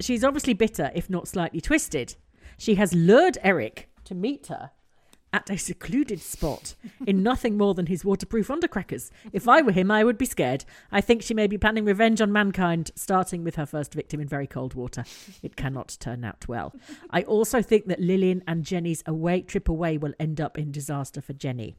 [0.00, 2.16] she's obviously bitter, if not slightly twisted.
[2.58, 4.70] She has lured Eric to meet her
[5.34, 6.76] at a secluded spot
[7.08, 9.10] in nothing more than his waterproof undercrackers.
[9.32, 10.64] If I were him, I would be scared.
[10.92, 14.28] I think she may be planning revenge on mankind, starting with her first victim in
[14.28, 15.04] very cold water.
[15.42, 16.72] It cannot turn out well.
[17.10, 21.20] I also think that Lilian and Jenny's away trip away will end up in disaster
[21.20, 21.74] for Jenny.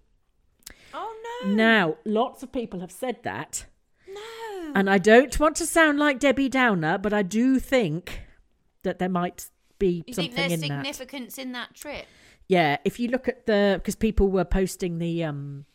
[0.94, 1.54] Oh no!
[1.54, 3.68] Now, lots of people have said that.
[4.06, 4.74] No.
[4.76, 8.24] And I don't want to sound like Debbie Downer, but I do think
[8.84, 9.50] that there might
[9.80, 10.86] be You something think there's in that.
[10.86, 12.06] significance in that trip?
[12.48, 15.66] Yeah, if you look at the because people were posting the um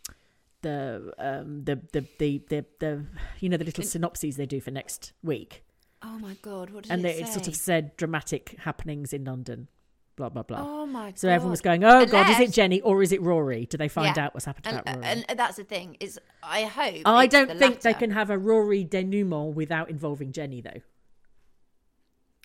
[0.62, 3.06] the um the the the the, the
[3.40, 5.64] you know the little synopses they do for next week,
[6.02, 6.70] Oh my god!
[6.70, 9.68] What did and it they, it sort of said dramatic happenings in London,
[10.16, 10.58] blah blah blah.
[10.60, 11.18] Oh my god!
[11.18, 13.66] so everyone was going, "Oh God, is it Jenny or is it Rory?
[13.66, 14.26] Do they find Yeah.
[14.26, 17.02] out what's happened to And, that Rory?" and that's the thing is, I hope.
[17.06, 20.80] I don't think they can have a Rory denouement without involving Jenny, though.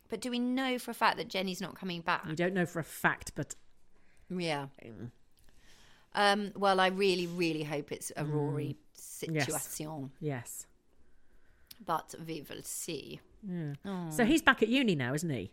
[0.09, 2.25] But do we know for a fact that Jenny's not coming back?
[2.25, 3.55] We don't know for a fact, but
[4.29, 4.67] Yeah.
[6.13, 8.77] Um, well, I really, really hope it's a Rory
[9.23, 9.35] Mm.
[9.35, 9.45] Yes.
[9.63, 10.67] situation, yes.
[11.85, 13.19] but we will see.
[13.85, 14.09] Oh.
[14.09, 15.51] So he's back at uni now, isn't he?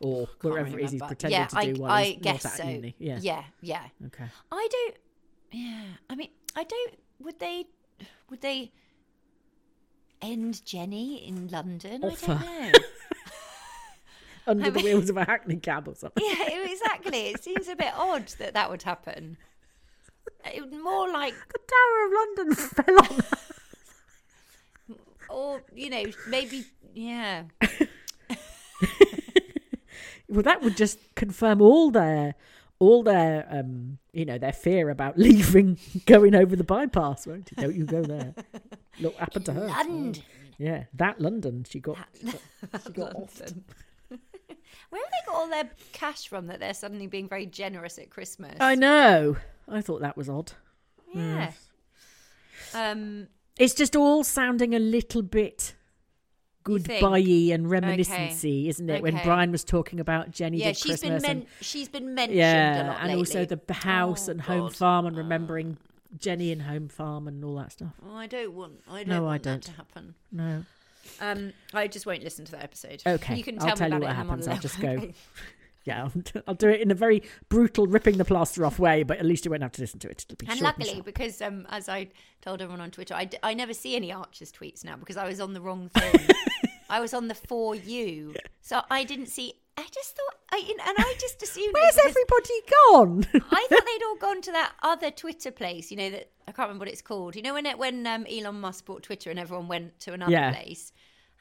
[0.00, 1.06] Or wherever it is he's remember.
[1.14, 2.68] pretending yeah, to I, do while I he's guess not at so.
[2.68, 2.94] uni.
[2.98, 3.18] Yeah.
[3.20, 3.82] yeah, yeah.
[4.06, 4.24] Okay.
[4.50, 4.96] I don't.
[5.52, 6.94] Yeah, I mean, I don't.
[7.20, 7.66] Would they?
[8.30, 8.72] Would they
[10.20, 12.02] end Jenny in London?
[12.04, 12.32] Offer.
[12.32, 12.78] I don't know.
[14.46, 16.24] Under I the wheels of a hackney cab or something.
[16.24, 17.28] yeah, exactly.
[17.28, 19.36] It seems a bit odd that that would happen.
[20.52, 23.24] It would more like, The Tower of London fell on
[25.28, 26.64] or you know, maybe
[26.94, 27.44] yeah.
[30.32, 32.34] Well, that would just confirm all their,
[32.78, 37.26] all their, um, you know, their fear about leaving, going over the bypass.
[37.26, 37.58] Won't it?
[37.58, 38.34] Don't you go there?
[38.98, 39.66] Look, happened to her.
[39.66, 40.22] London.
[40.56, 41.66] Yeah, that London.
[41.68, 41.98] She got.
[42.18, 42.40] She got,
[42.82, 43.40] she got off.
[43.40, 43.64] London.
[44.92, 48.10] Where have they got all their cash from that they're suddenly being very generous at
[48.10, 48.56] Christmas?
[48.60, 49.38] I know.
[49.66, 50.52] I thought that was odd.
[51.14, 51.52] Yeah.
[52.74, 53.28] Um.
[53.58, 55.74] It's just all sounding a little bit
[56.62, 57.18] goodbye
[57.52, 59.02] and reminiscency, isn't it?
[59.02, 62.38] When Brian was talking about Jenny Yeah, she's been Christmas men- and she's been mentioned
[62.38, 65.78] yeah, and also the house Oh, and home farm and remembering
[66.18, 67.92] Jenny and home farm and all that stuff.
[68.06, 68.74] Oh, I don't want.
[68.88, 69.62] I don't No, I don't.
[69.62, 70.14] that to happen.
[70.30, 70.64] No,
[71.20, 73.02] Um, I just won't listen to that episode.
[73.06, 74.48] Okay, you can I'll tell, tell me you about what it happens.
[74.48, 75.10] I'll just go.
[75.84, 76.12] Yeah, I'll,
[76.46, 79.44] I'll do it in a very brutal, ripping the plaster off way, but at least
[79.44, 80.24] you won't have to listen to it.
[80.28, 81.04] It'll be And luckily, sharp.
[81.04, 82.08] because um, as I
[82.40, 85.26] told everyone on Twitter, I, d- I never see any Archers tweets now because I
[85.26, 86.20] was on the wrong thing.
[86.88, 89.54] I was on the for you, so I didn't see.
[89.82, 91.74] I just thought, I, and I just assumed.
[91.74, 92.60] Where's everybody
[92.92, 93.26] gone?
[93.50, 95.90] I thought they'd all gone to that other Twitter place.
[95.90, 97.34] You know that I can't remember what it's called.
[97.34, 100.30] You know when it, when um, Elon Musk bought Twitter and everyone went to another
[100.32, 100.52] Yeah.
[100.52, 100.92] place,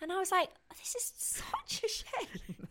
[0.01, 2.55] and I was like, this is such a shame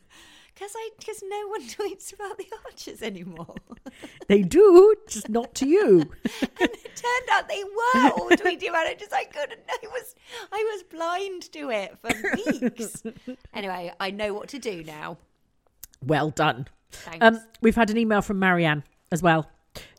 [0.54, 3.54] Because I because no one tweets about the Archers anymore.
[4.26, 6.00] They do, just not to you.
[6.00, 8.98] and it turned out they were all tweeting about it.
[8.98, 9.60] Just I couldn't.
[9.70, 10.14] I was
[10.52, 12.10] I was blind to it for
[12.60, 13.02] weeks.
[13.54, 15.16] anyway, I know what to do now.
[16.04, 16.66] Well done.
[16.90, 17.24] Thanks.
[17.24, 18.82] Um, we've had an email from Marianne
[19.12, 19.48] as well,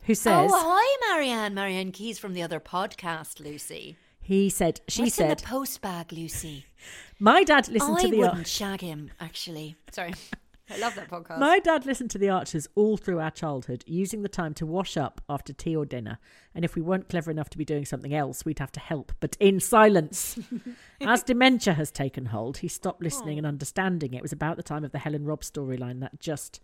[0.03, 1.53] who says oh, hi, Marianne.
[1.53, 3.97] Marian Keyes from the other podcast, Lucy.
[4.21, 6.65] he said she What's in said the post bag, Lucy?
[7.19, 9.11] my dad listened I to the I wouldn't shag him.
[9.19, 10.13] Actually, sorry.
[10.71, 11.39] I love that podcast.
[11.39, 14.97] my dad listened to the Archers all through our childhood, using the time to wash
[14.97, 16.19] up after tea or dinner.
[16.55, 19.11] And if we weren't clever enough to be doing something else, we'd have to help,
[19.19, 20.39] but in silence.
[21.01, 24.13] As dementia has taken hold, he stopped listening and understanding.
[24.13, 26.59] It was about the time of the Helen Rob storyline that just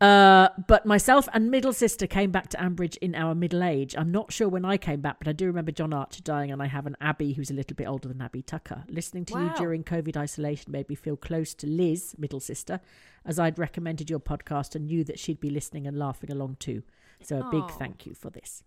[0.00, 3.94] Uh, but myself and middle sister came back to Ambridge in our middle age.
[3.98, 6.62] I'm not sure when I came back, but I do remember John Archer dying, and
[6.62, 8.84] I have an Abby who's a little bit older than Abby Tucker.
[8.88, 12.80] Listening to you during COVID isolation made me feel close to Liz, middle sister,
[13.26, 16.82] as I'd recommended your podcast and knew that she'd be listening and laughing along too.
[17.22, 18.62] So a big thank you for this.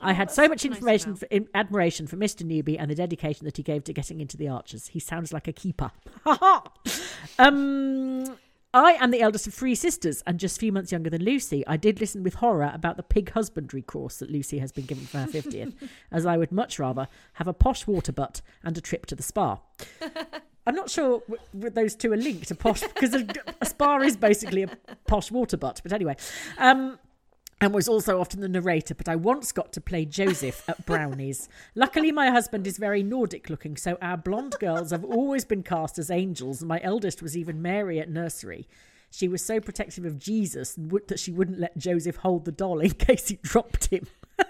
[0.00, 1.18] I had so much information, email.
[1.18, 2.44] for, in, admiration for Mr.
[2.44, 4.88] Newby and the dedication that he gave to getting into the Archers.
[4.88, 5.90] He sounds like a keeper.
[7.38, 8.36] um,
[8.76, 11.66] I am the eldest of three sisters and just a few months younger than Lucy.
[11.66, 15.06] I did listen with horror about the pig husbandry course that Lucy has been given
[15.06, 15.72] for her 50th,
[16.12, 19.22] as I would much rather have a posh water butt and a trip to the
[19.22, 19.60] spa.
[20.66, 23.26] I'm not sure w- w- those two are linked to posh because a,
[23.62, 25.80] a spa is basically a posh water butt.
[25.82, 26.16] But anyway,
[26.58, 26.98] um,
[27.60, 28.94] and was also often the narrator.
[28.94, 31.48] But I once got to play Joseph at Brownies.
[31.74, 35.98] Luckily, my husband is very Nordic looking, so our blonde girls have always been cast
[35.98, 36.60] as angels.
[36.60, 38.68] And my eldest was even Mary at nursery.
[39.10, 40.74] She was so protective of Jesus
[41.06, 44.06] that she wouldn't let Joseph hold the doll in case he dropped him.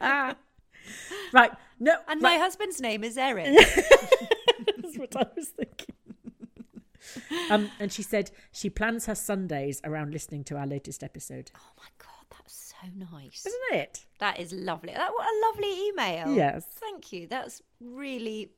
[0.00, 2.34] right, no, And right.
[2.34, 3.46] my husband's name is Eric.
[3.56, 5.94] That's what I was thinking.
[7.50, 11.50] um, and she said she plans her Sundays around listening to our latest episode.
[11.56, 13.44] oh my god, that's so nice.
[13.46, 14.06] Isn't it?
[14.18, 14.92] That is lovely.
[14.92, 16.34] That what a lovely email.
[16.34, 16.66] Yes.
[16.80, 17.26] Thank you.
[17.26, 18.50] That's really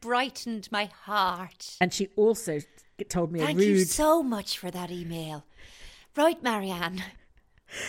[0.00, 1.76] brightened my heart.
[1.80, 2.60] And she also
[3.08, 3.68] told me Thank a rude.
[3.68, 5.44] you so much for that email.
[6.16, 7.02] Right, Marianne.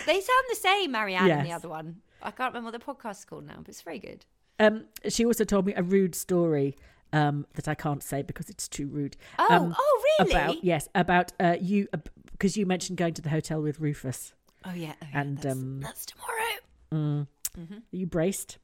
[0.04, 2.00] They sound the same, Marianne, and the other one.
[2.20, 4.24] I can't remember what the podcast's called now, but it's very good.
[4.58, 6.74] um, she also told me a rude story
[7.12, 9.16] um, that I can't say because it's too rude.
[9.38, 10.32] Oh, um, oh, really?
[10.32, 11.86] About yes, about uh, you
[12.32, 14.32] because you mentioned going to the hotel with Rufus.
[14.66, 17.26] Oh yeah, oh, yeah, And, that's, um, that's tomorrow.
[17.58, 18.58] Are you braced?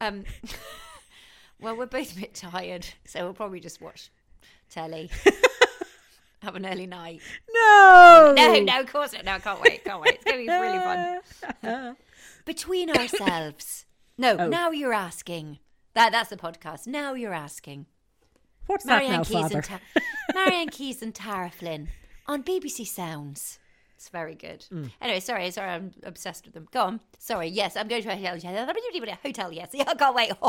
[0.00, 0.24] Um,
[1.60, 4.10] well, we're both a bit tired, so we'll probably just watch
[4.68, 5.10] telly.
[6.42, 7.20] Have an early night.
[7.54, 9.24] No, No, no, of course not.
[9.24, 9.84] No, I can't wait.
[9.84, 10.14] Can't wait.
[10.14, 11.20] It's going to be really
[11.62, 11.96] fun.
[12.44, 13.86] Between ourselves.
[14.18, 14.48] No, Oh.
[14.48, 15.60] now you're asking.
[15.94, 16.88] That That's the podcast.
[16.88, 17.86] Now you're asking.
[18.66, 19.56] What's that Marianne now, Keyes, Father?
[19.58, 19.80] and Ta-
[20.34, 21.88] Marian Keyes and Tara Flynn
[22.26, 23.60] on BBC Sounds.
[24.02, 24.66] It's very good.
[24.72, 24.90] Mm.
[25.00, 26.66] Anyway, sorry, sorry, I'm obsessed with them.
[26.72, 27.00] Go on.
[27.20, 29.16] Sorry, yes, I'm going to a hotel.
[29.22, 29.68] Hotel, yes.
[29.86, 30.32] I can't wait.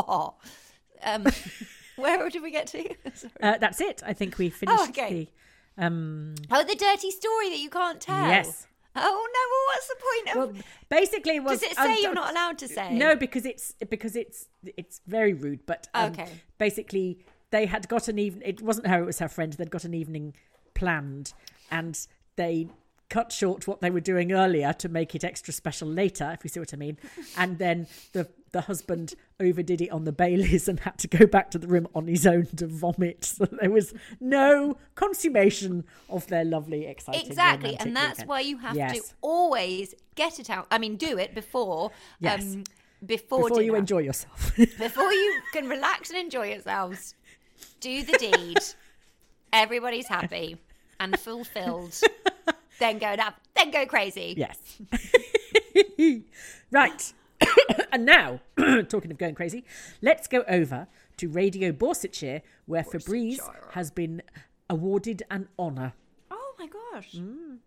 [1.04, 1.24] um,
[1.96, 2.82] where did we get to?
[3.14, 3.32] Sorry.
[3.40, 4.02] uh, that's it.
[4.04, 5.28] I think we finished oh, okay.
[5.76, 5.84] the.
[5.84, 8.26] Um, Oh, the dirty story that you can't tell.
[8.26, 8.66] Yes.
[8.96, 9.06] Oh no!
[9.52, 10.56] Well, what's the point of?
[10.56, 12.92] well, basically, was Does it um, say you're not allowed to say?
[12.92, 15.64] No, because it's because it's it's very rude.
[15.64, 16.28] But um, Okay.
[16.58, 17.18] basically,
[17.50, 18.42] they had got an even.
[18.42, 19.52] It wasn't her; it was her friend.
[19.52, 20.34] They'd got an evening
[20.74, 21.34] planned,
[21.70, 21.96] and
[22.36, 22.68] they
[23.10, 26.30] cut short what they were doing earlier to make it extra special later.
[26.32, 26.98] If you see what I mean.
[27.36, 31.50] And then the the husband overdid it on the Baileys and had to go back
[31.50, 33.24] to the room on his own to vomit.
[33.36, 37.26] So there was no consummation of their lovely, exciting.
[37.26, 38.28] Exactly, and that's weekend.
[38.28, 38.96] why you have Yes.
[39.08, 40.68] to always get it out.
[40.70, 41.90] I mean, do it before.
[42.20, 42.42] Yes.
[42.54, 42.64] Um,
[43.04, 44.52] before before you enjoy yourself.
[44.56, 47.14] before you can relax and enjoy yourselves,
[47.80, 48.58] do the deed.
[49.52, 50.56] Everybody's happy
[51.00, 52.00] and fulfilled.
[52.78, 54.34] Then go up, then go crazy.
[54.36, 54.58] Yes.
[56.70, 57.12] right.
[57.92, 58.40] and now,
[58.88, 59.64] talking of going crazy,
[60.02, 63.40] let's go over to Radio Borsetshire, where Fabrice
[63.72, 64.22] has been
[64.68, 65.92] awarded an honour.
[66.30, 67.12] Oh my gosh.
[67.12, 67.58] Mm.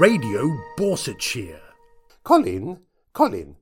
[0.00, 1.60] Radio Borsetshire.
[2.24, 2.78] Colin,
[3.12, 3.56] Colin,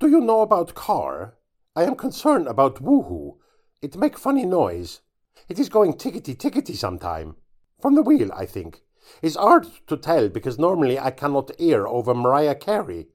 [0.00, 1.34] do you know about car?
[1.76, 3.36] I am concerned about woohoo.
[3.82, 5.02] It make funny noise.
[5.50, 7.36] It is going tickety tickety sometime.
[7.78, 8.80] From the wheel, I think.
[9.20, 13.08] It's hard to tell because normally I cannot hear over Mariah Carey.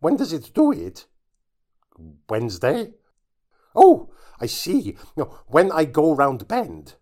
[0.00, 1.06] When does it do it?
[2.28, 2.92] Wednesday?
[3.74, 4.98] Oh, I see.
[5.46, 6.96] When I go round bend.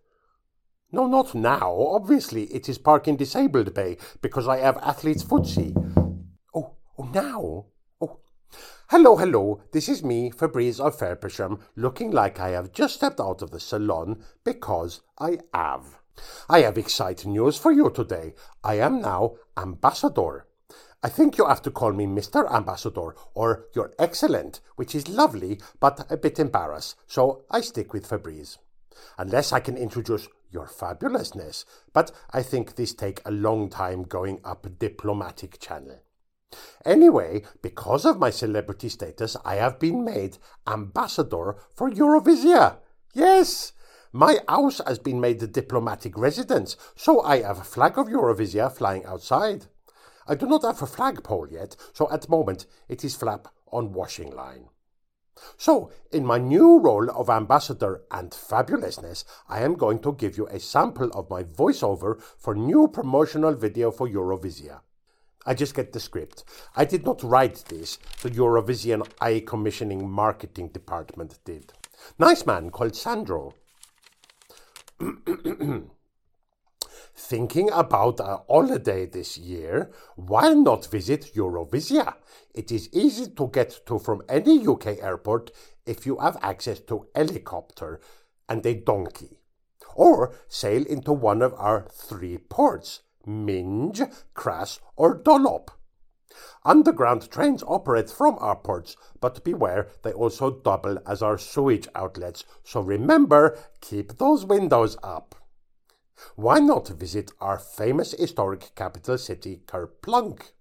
[0.91, 1.71] No, not now.
[1.91, 5.75] Obviously, it is parking disabled bay because I have athlete's footsie.
[6.55, 7.65] Oh, oh, now?
[8.01, 8.17] Oh.
[8.89, 9.61] Hello, hello.
[9.71, 13.59] This is me, Fabrice of Fairpersham, looking like I have just stepped out of the
[13.59, 15.99] salon because I have.
[16.49, 18.33] I have exciting news for you today.
[18.63, 20.47] I am now ambassador.
[21.03, 22.51] I think you have to call me Mr.
[22.51, 28.07] Ambassador or Your Excellent, which is lovely but a bit embarrassed, so I stick with
[28.07, 28.57] Fabrice.
[29.19, 34.39] Unless I can introduce your fabulousness, but I think this take a long time going
[34.43, 35.99] up diplomatic channel.
[36.85, 40.37] Anyway, because of my celebrity status, I have been made
[40.67, 42.77] ambassador for Eurovisia.
[43.13, 43.73] Yes,
[44.11, 48.71] my house has been made the diplomatic residence, so I have a flag of Eurovisia
[48.71, 49.67] flying outside.
[50.27, 53.93] I do not have a flagpole yet, so at the moment it is flap on
[53.93, 54.69] washing line.
[55.57, 60.47] So, in my new role of ambassador and fabulousness, I am going to give you
[60.47, 64.81] a sample of my voiceover for new promotional video for Eurovisia.
[65.45, 66.43] I just get the script.
[66.75, 71.73] I did not write this, the Eurovision Eye Commissioning Marketing Department did.
[72.17, 73.53] Nice man called Sandro.
[77.21, 82.15] Thinking about a holiday this year, why not visit Eurovisia?
[82.55, 85.51] It is easy to get to from any UK airport
[85.85, 87.99] if you have access to helicopter
[88.47, 89.37] and a donkey.
[89.95, 94.01] Or sail into one of our three ports, Minge,
[94.33, 95.71] Cras or Dunlop.
[96.63, 102.45] Underground trains operate from our ports, but beware, they also double as our sewage outlets,
[102.63, 105.35] so remember, keep those windows up.
[106.35, 110.51] Why not visit our famous historic capital city, Kerplunk?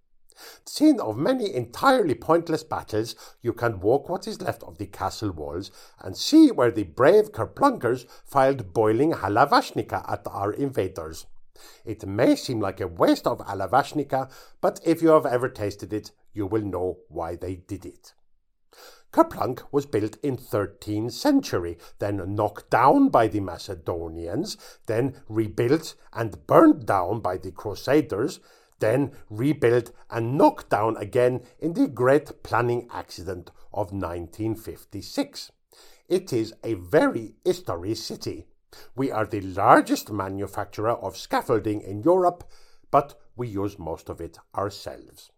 [0.64, 5.32] Scene of many entirely pointless battles, you can walk what is left of the castle
[5.32, 11.26] walls and see where the brave Kerplunkers filed boiling halavashnika at our invaders.
[11.84, 14.30] It may seem like a waste of halavashnika,
[14.60, 18.14] but if you have ever tasted it, you will know why they did it.
[19.12, 24.56] Kerplunk was built in 13th century, then knocked down by the Macedonians,
[24.86, 28.40] then rebuilt and burnt down by the Crusaders,
[28.80, 35.52] then rebuilt and knocked down again in the Great Planning Accident of 1956.
[36.08, 38.46] It is a very historic city.
[38.94, 42.44] We are the largest manufacturer of scaffolding in Europe,
[42.90, 45.30] but we use most of it ourselves.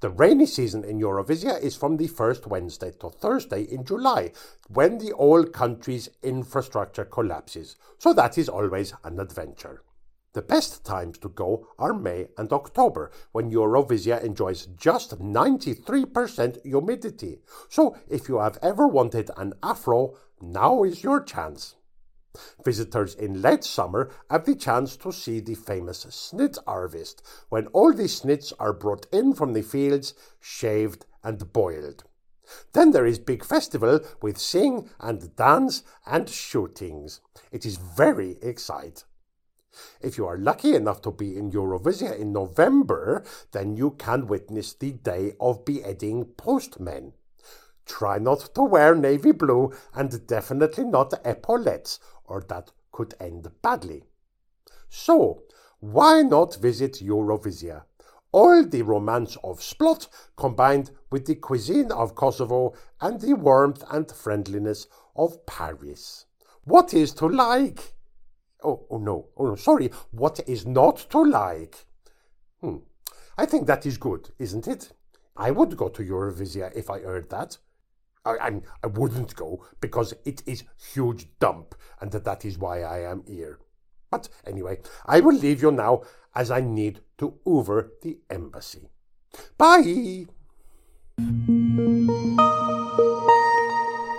[0.00, 4.32] The rainy season in Eurovisia is from the first Wednesday to Thursday in July,
[4.68, 9.82] when the whole country's infrastructure collapses, so that is always an adventure.
[10.34, 17.40] The best times to go are May and October, when Eurovisia enjoys just 93% humidity.
[17.68, 21.74] So if you have ever wanted an afro, now is your chance.
[22.64, 27.92] Visitors in late summer have the chance to see the famous snit harvest, when all
[27.92, 32.04] the snits are brought in from the fields, shaved and boiled.
[32.72, 37.20] Then there is big festival with sing and dance and shootings.
[37.50, 39.02] It is very exciting.
[40.00, 43.22] If you are lucky enough to be in Eurovisia in November,
[43.52, 47.12] then you can witness the day of beheading postmen.
[47.84, 54.04] Try not to wear navy blue and definitely not epaulettes, or that could end badly.
[54.88, 55.42] So,
[55.80, 57.84] why not visit Eurovisia?
[58.32, 64.10] All the romance of Splot combined with the cuisine of Kosovo and the warmth and
[64.10, 66.26] friendliness of Paris.
[66.64, 67.94] What is to like?
[68.62, 71.86] Oh, oh no, oh no, sorry, what is not to like?
[72.60, 72.78] Hmm.
[73.38, 74.92] I think that is good, isn't it?
[75.36, 77.58] I would go to Eurovisia if I heard that.
[78.26, 80.64] I, I, wouldn't go because it is
[80.94, 83.60] huge dump and that is why I am here.
[84.10, 86.02] But anyway, I will leave you now
[86.34, 88.88] as I need to over the embassy.
[89.56, 90.26] Bye!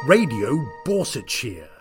[0.07, 1.76] Radio Borsetshire.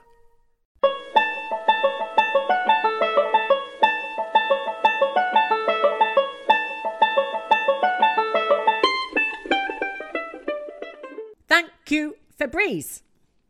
[11.90, 13.02] You, Fabrice.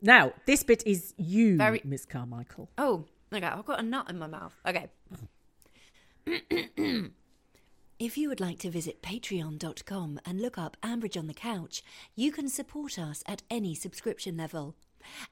[0.02, 2.68] Now, this bit is you, Very- Miss Carmichael.
[2.78, 3.46] Oh, okay.
[3.46, 4.54] I've got a nut in my mouth.
[4.66, 4.88] Okay.
[7.98, 11.82] if you would like to visit patreon.com and look up Ambridge on the Couch,
[12.14, 14.74] you can support us at any subscription level.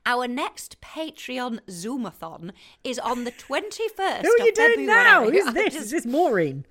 [0.07, 2.53] Our next Patreon Zoomathon
[2.85, 4.23] is on the 21st.
[4.23, 5.29] Who are you doing now?
[5.29, 5.75] Who's this?
[5.75, 6.65] just- Is this Maureen?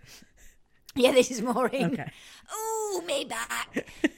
[0.96, 1.86] Yeah, this is Maureen.
[1.94, 2.12] Okay.
[2.56, 3.88] Ooh, me back.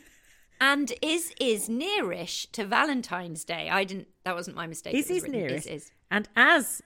[0.59, 3.69] and is is nearish to Valentine's Day.
[3.69, 4.07] I didn't.
[4.23, 4.95] That wasn't my mistake.
[4.95, 5.67] Is It is nearest.
[5.67, 5.91] Is is.
[6.11, 6.81] And as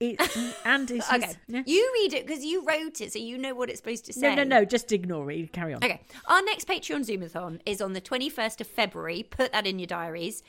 [0.00, 0.20] It,
[0.64, 1.34] and it's Okay,
[1.66, 4.34] you read it because you wrote it, so you know what it's supposed to say.
[4.34, 4.64] no, no, no.
[4.64, 5.52] Just ignore it.
[5.52, 5.82] Carry on.
[5.84, 6.00] Okay.
[6.26, 9.22] Our next Patreon Zoomathon is on the 21st of February.
[9.22, 10.42] Put that in your diaries.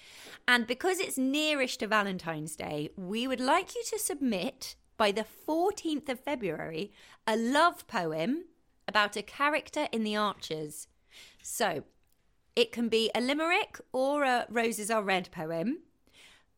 [0.47, 5.25] And because it's nearish to Valentine's Day, we would like you to submit by the
[5.47, 6.91] 14th of February
[7.27, 8.45] a love poem
[8.87, 10.87] about a character in the Archers.
[11.41, 11.83] So
[12.55, 15.79] it can be a limerick or a Roses Are Red poem,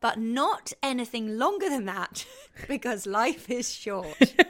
[0.00, 2.24] but not anything longer than that
[2.68, 4.34] because life is short.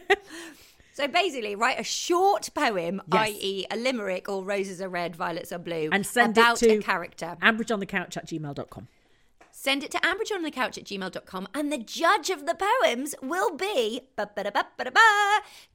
[0.92, 3.28] So basically, write a short poem, Yes.
[3.28, 6.78] i.e., a limerick or roses are red, violets are blue, And send about it to
[6.78, 7.36] a character.
[7.40, 8.88] ambridgeonthecouch at gmail.com.
[9.52, 14.00] Send it to ambridgeonthecouch at gmail.com, and the judge of the poems will be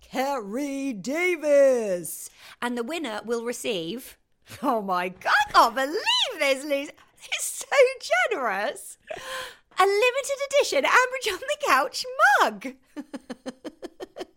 [0.01, 2.29] Carrie Davis.
[2.61, 4.17] And the winner will receive.
[4.61, 6.91] Oh my God, I can't believe this, Liz.
[7.25, 7.75] It's so
[8.31, 8.97] generous.
[9.79, 12.05] A limited edition Ambridge on the Couch
[12.41, 12.67] mug.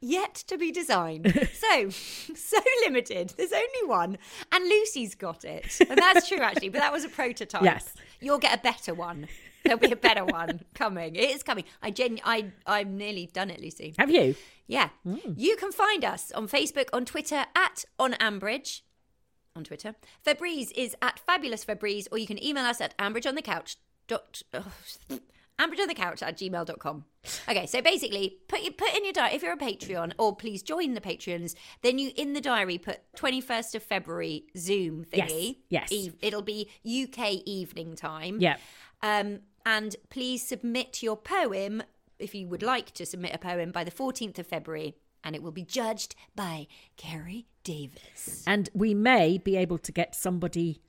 [0.00, 1.48] Yet to be designed.
[1.60, 3.34] So, so limited.
[3.36, 4.18] There's only one.
[4.50, 5.78] And Lucy's got it.
[5.88, 7.62] And that's true, actually, but that was a prototype.
[7.62, 7.92] Yes.
[8.18, 9.28] You'll get a better one.
[9.62, 11.14] There'll be a better one coming.
[11.14, 11.64] It is coming.
[11.82, 13.94] I genu- I I've nearly done it, Lucy.
[13.98, 14.34] Have you?
[14.66, 14.88] Yeah.
[15.04, 15.34] Hmm.
[15.36, 18.80] You can find us on Facebook, on Twitter at on Ambridge.
[19.56, 19.94] On Twitter.
[20.24, 23.76] Fabrice is at Fabulous Fabrice, or you can email us at ambridgeonthecouch.
[24.06, 24.72] Dot, oh,
[25.58, 27.04] ambridgeonthecouch at gmail.com.
[27.48, 30.62] Okay, so basically, put you put in your diary if you're a Patreon, or please
[30.62, 31.54] join the Patreons.
[31.82, 35.56] Then you in the diary put 21st of February Zoom Yes, thingy.
[35.68, 35.88] yes.
[35.92, 38.38] Eve- it'll be UK evening time.
[38.40, 38.56] Yeah.
[39.02, 41.82] Um, and please submit your poem
[42.18, 44.94] if you would like to submit a poem by the 14th of February,
[45.24, 46.66] and it will be judged by
[46.96, 48.44] Carrie Davis.
[48.46, 50.80] And we may be able to get somebody,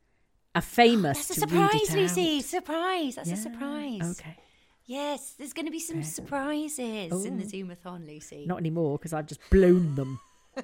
[0.55, 2.41] a famous, That's a surprise, Lucy.
[2.41, 3.15] Surprise.
[3.15, 4.19] That's a surprise.
[4.19, 4.37] Okay.
[4.85, 8.45] Yes, there's going to be some surprises in the Zoomathon, Lucy.
[8.45, 10.19] Not anymore because I've just blown them.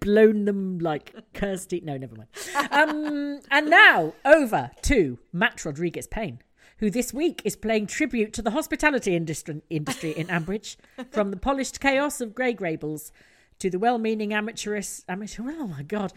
[0.00, 1.82] blown them like Kirsty.
[1.84, 2.28] No, never mind.
[2.70, 6.40] Um, and now over to Matt Rodriguez Payne,
[6.78, 10.76] who this week is playing tribute to the hospitality industry, industry in Ambridge,
[11.10, 13.12] from the polished chaos of Grey Gables
[13.58, 15.42] to the well-meaning amateurish amateur.
[15.48, 16.12] Oh my god.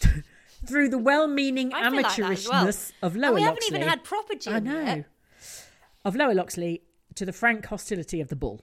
[0.66, 2.04] Through the well-meaning feel like well.
[2.04, 4.80] amateurishness of Lower And we haven't even had proper gin I know.
[4.80, 5.06] yet.
[6.04, 6.82] Of Lower Loxley
[7.16, 8.60] to the frank hostility of the bull.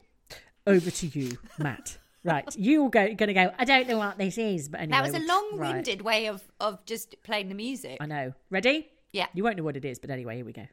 [0.65, 1.97] Over to you, Matt.
[2.23, 3.51] Right, you're go, going to go.
[3.57, 6.85] I don't know what this is, but anyway, That was a long-winded way of, of
[6.85, 7.97] just playing the music.
[8.01, 8.33] I know.
[8.49, 8.89] Ready?
[9.13, 9.27] Yeah.
[9.33, 10.67] You won't know what it is, but anyway, here we go.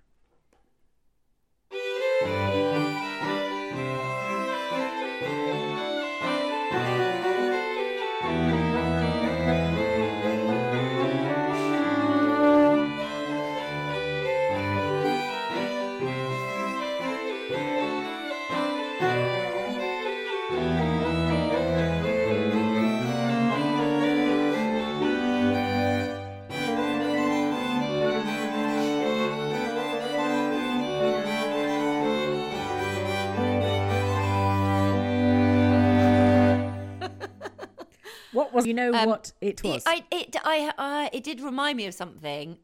[38.37, 38.67] What was?
[38.67, 39.83] You know Um, what it was?
[39.87, 42.59] I, it, I, uh, it did remind me of something,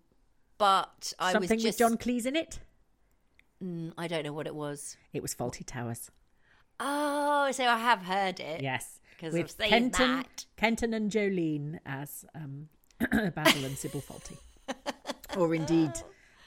[0.59, 1.81] but I Something was just.
[1.81, 2.61] with John Cleese in it.
[3.65, 4.97] Mm, I don't know what it was.
[5.15, 6.11] It was Fawlty Towers.
[6.79, 8.61] Oh, so I have heard it.
[8.63, 10.45] Yes, because I've seen Kenton, that.
[10.57, 12.69] Kenton and Jolene as um,
[13.35, 14.37] Basil and Sybil Faulty,
[15.39, 15.93] or indeed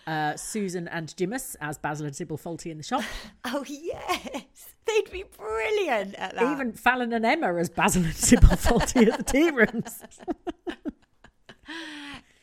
[0.08, 3.04] uh, Susan and Jimus as Basil and Sybil Fawlty in the shop.
[3.46, 6.52] Oh yes, they'd be brilliant at that.
[6.52, 10.04] Even Fallon and Emma as Basil and Sybil Fawlty at the tea rooms.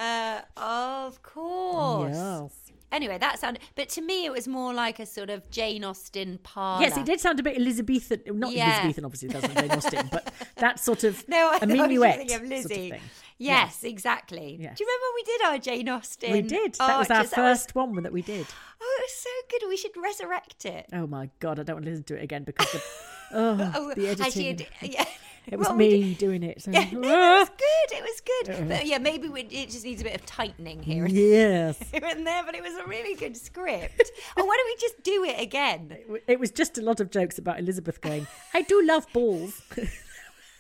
[0.01, 2.11] Uh, of course.
[2.13, 2.73] Yes.
[2.91, 3.63] Anyway, that sounded.
[3.77, 6.83] But to me, it was more like a sort of Jane Austen parlor.
[6.83, 8.23] Yes, it did sound a bit Elizabethan.
[8.39, 8.67] Not Yeah.
[8.67, 11.79] Elizabethan, obviously, that's not Jane Austen, but that sort of No, I a know, I
[11.79, 12.91] was minuet of sort Lizzie.
[12.91, 13.01] of
[13.39, 13.47] thing.
[13.47, 14.57] Yes, exactly.
[14.61, 14.79] Yes.
[14.79, 16.33] Do you remember when we did our Jane Austen?
[16.33, 16.75] We did.
[16.75, 18.47] That was our that was- first one that we did.
[18.81, 19.69] oh, it was so good.
[19.69, 20.87] We should resurrect it.
[20.93, 22.83] Oh my god, I don't want to listen to it again because the,
[23.33, 24.67] oh, Oh, the editing.
[24.81, 25.05] yeah.
[25.45, 26.63] It was Well, we me doing it.
[26.63, 26.71] So.
[26.71, 27.99] Yeah, no, it was good.
[27.99, 28.55] It was good.
[28.63, 28.77] Uh.
[28.77, 31.81] But yeah, maybe we, it just needs a bit of tightening here and, Yes.
[31.91, 32.45] here and there.
[32.45, 34.13] But it was a really good script.
[34.37, 35.99] oh, why don't we just do it again?
[36.29, 39.61] It was just a lot of jokes about Elizabeth going, I do love balls.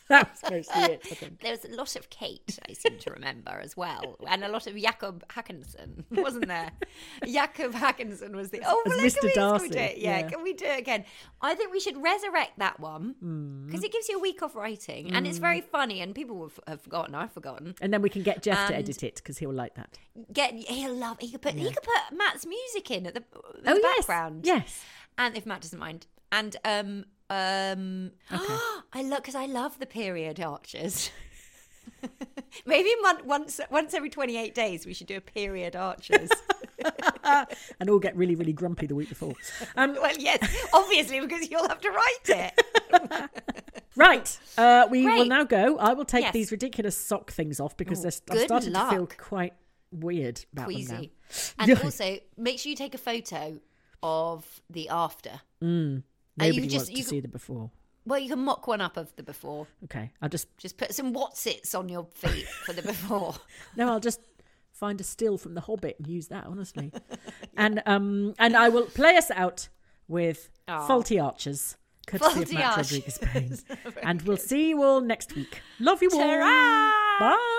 [0.08, 1.40] that was mostly it, I think.
[1.40, 4.66] There was a lot of Kate, I seem to remember as well, and a lot
[4.66, 6.70] of Jakob Hakansson, wasn't there?
[7.26, 9.22] Jakob Hakansson was the oh, well, Mr.
[9.22, 9.98] we Darcy, do it?
[9.98, 10.28] Yeah, yeah.
[10.28, 11.04] can we do it again?
[11.40, 13.66] I think we should resurrect that one Mm.
[13.66, 16.60] because it gives you a week off writing, and it's very funny, and people have,
[16.66, 17.14] have forgotten.
[17.14, 17.74] I've forgotten.
[17.80, 19.98] And then we can get Jeff to edit it because he'll like that.
[20.32, 21.18] Get he'll love.
[21.20, 23.98] He could put he could put Matt's music in at the, in Oh, the yes,
[24.06, 24.44] background.
[24.44, 24.82] yes.
[25.18, 26.06] and if Matt doesn't mind.
[26.30, 28.10] and um um
[28.92, 31.10] I look because I love the period archers.
[32.66, 32.90] Maybe
[33.24, 36.30] once once every twenty eight days we should do a period archers.
[37.80, 39.34] and all get really, really grumpy the week before.
[39.76, 40.38] Um, well, yes,
[40.72, 43.30] obviously because you'll have to write it.
[43.96, 45.78] right, uh, we will now go.
[45.78, 46.32] I will take Yes.
[46.32, 49.54] these ridiculous sock things off because Oh, they're, I'm starting to feel quite
[49.92, 51.02] weird about them now.
[51.58, 53.60] And also, make sure you take a photo
[54.02, 55.40] of the after.
[55.62, 56.02] Mm,
[56.40, 57.70] Uh, you just- wants you to can- see the before.
[58.04, 59.68] Well, you can mock one up of the before.
[59.84, 63.34] Okay, I'll just Just put some whatsits on your feet for the before.
[63.76, 64.20] no, I'll just
[64.72, 66.46] find a still from The Hobbit and use that.
[66.46, 66.90] Honestly,
[67.56, 69.68] and um, and I will play us out
[70.08, 70.84] with Aw.
[70.88, 71.76] faulty archers,
[72.08, 72.92] courtesy Faulty of Matt Archers.
[72.92, 73.58] Rodriguez Payne,
[74.02, 74.46] and we'll good.
[74.46, 75.60] see you all next week.
[75.78, 76.18] Love you all.
[76.18, 76.92] Ta-ra!
[77.20, 77.58] Bye.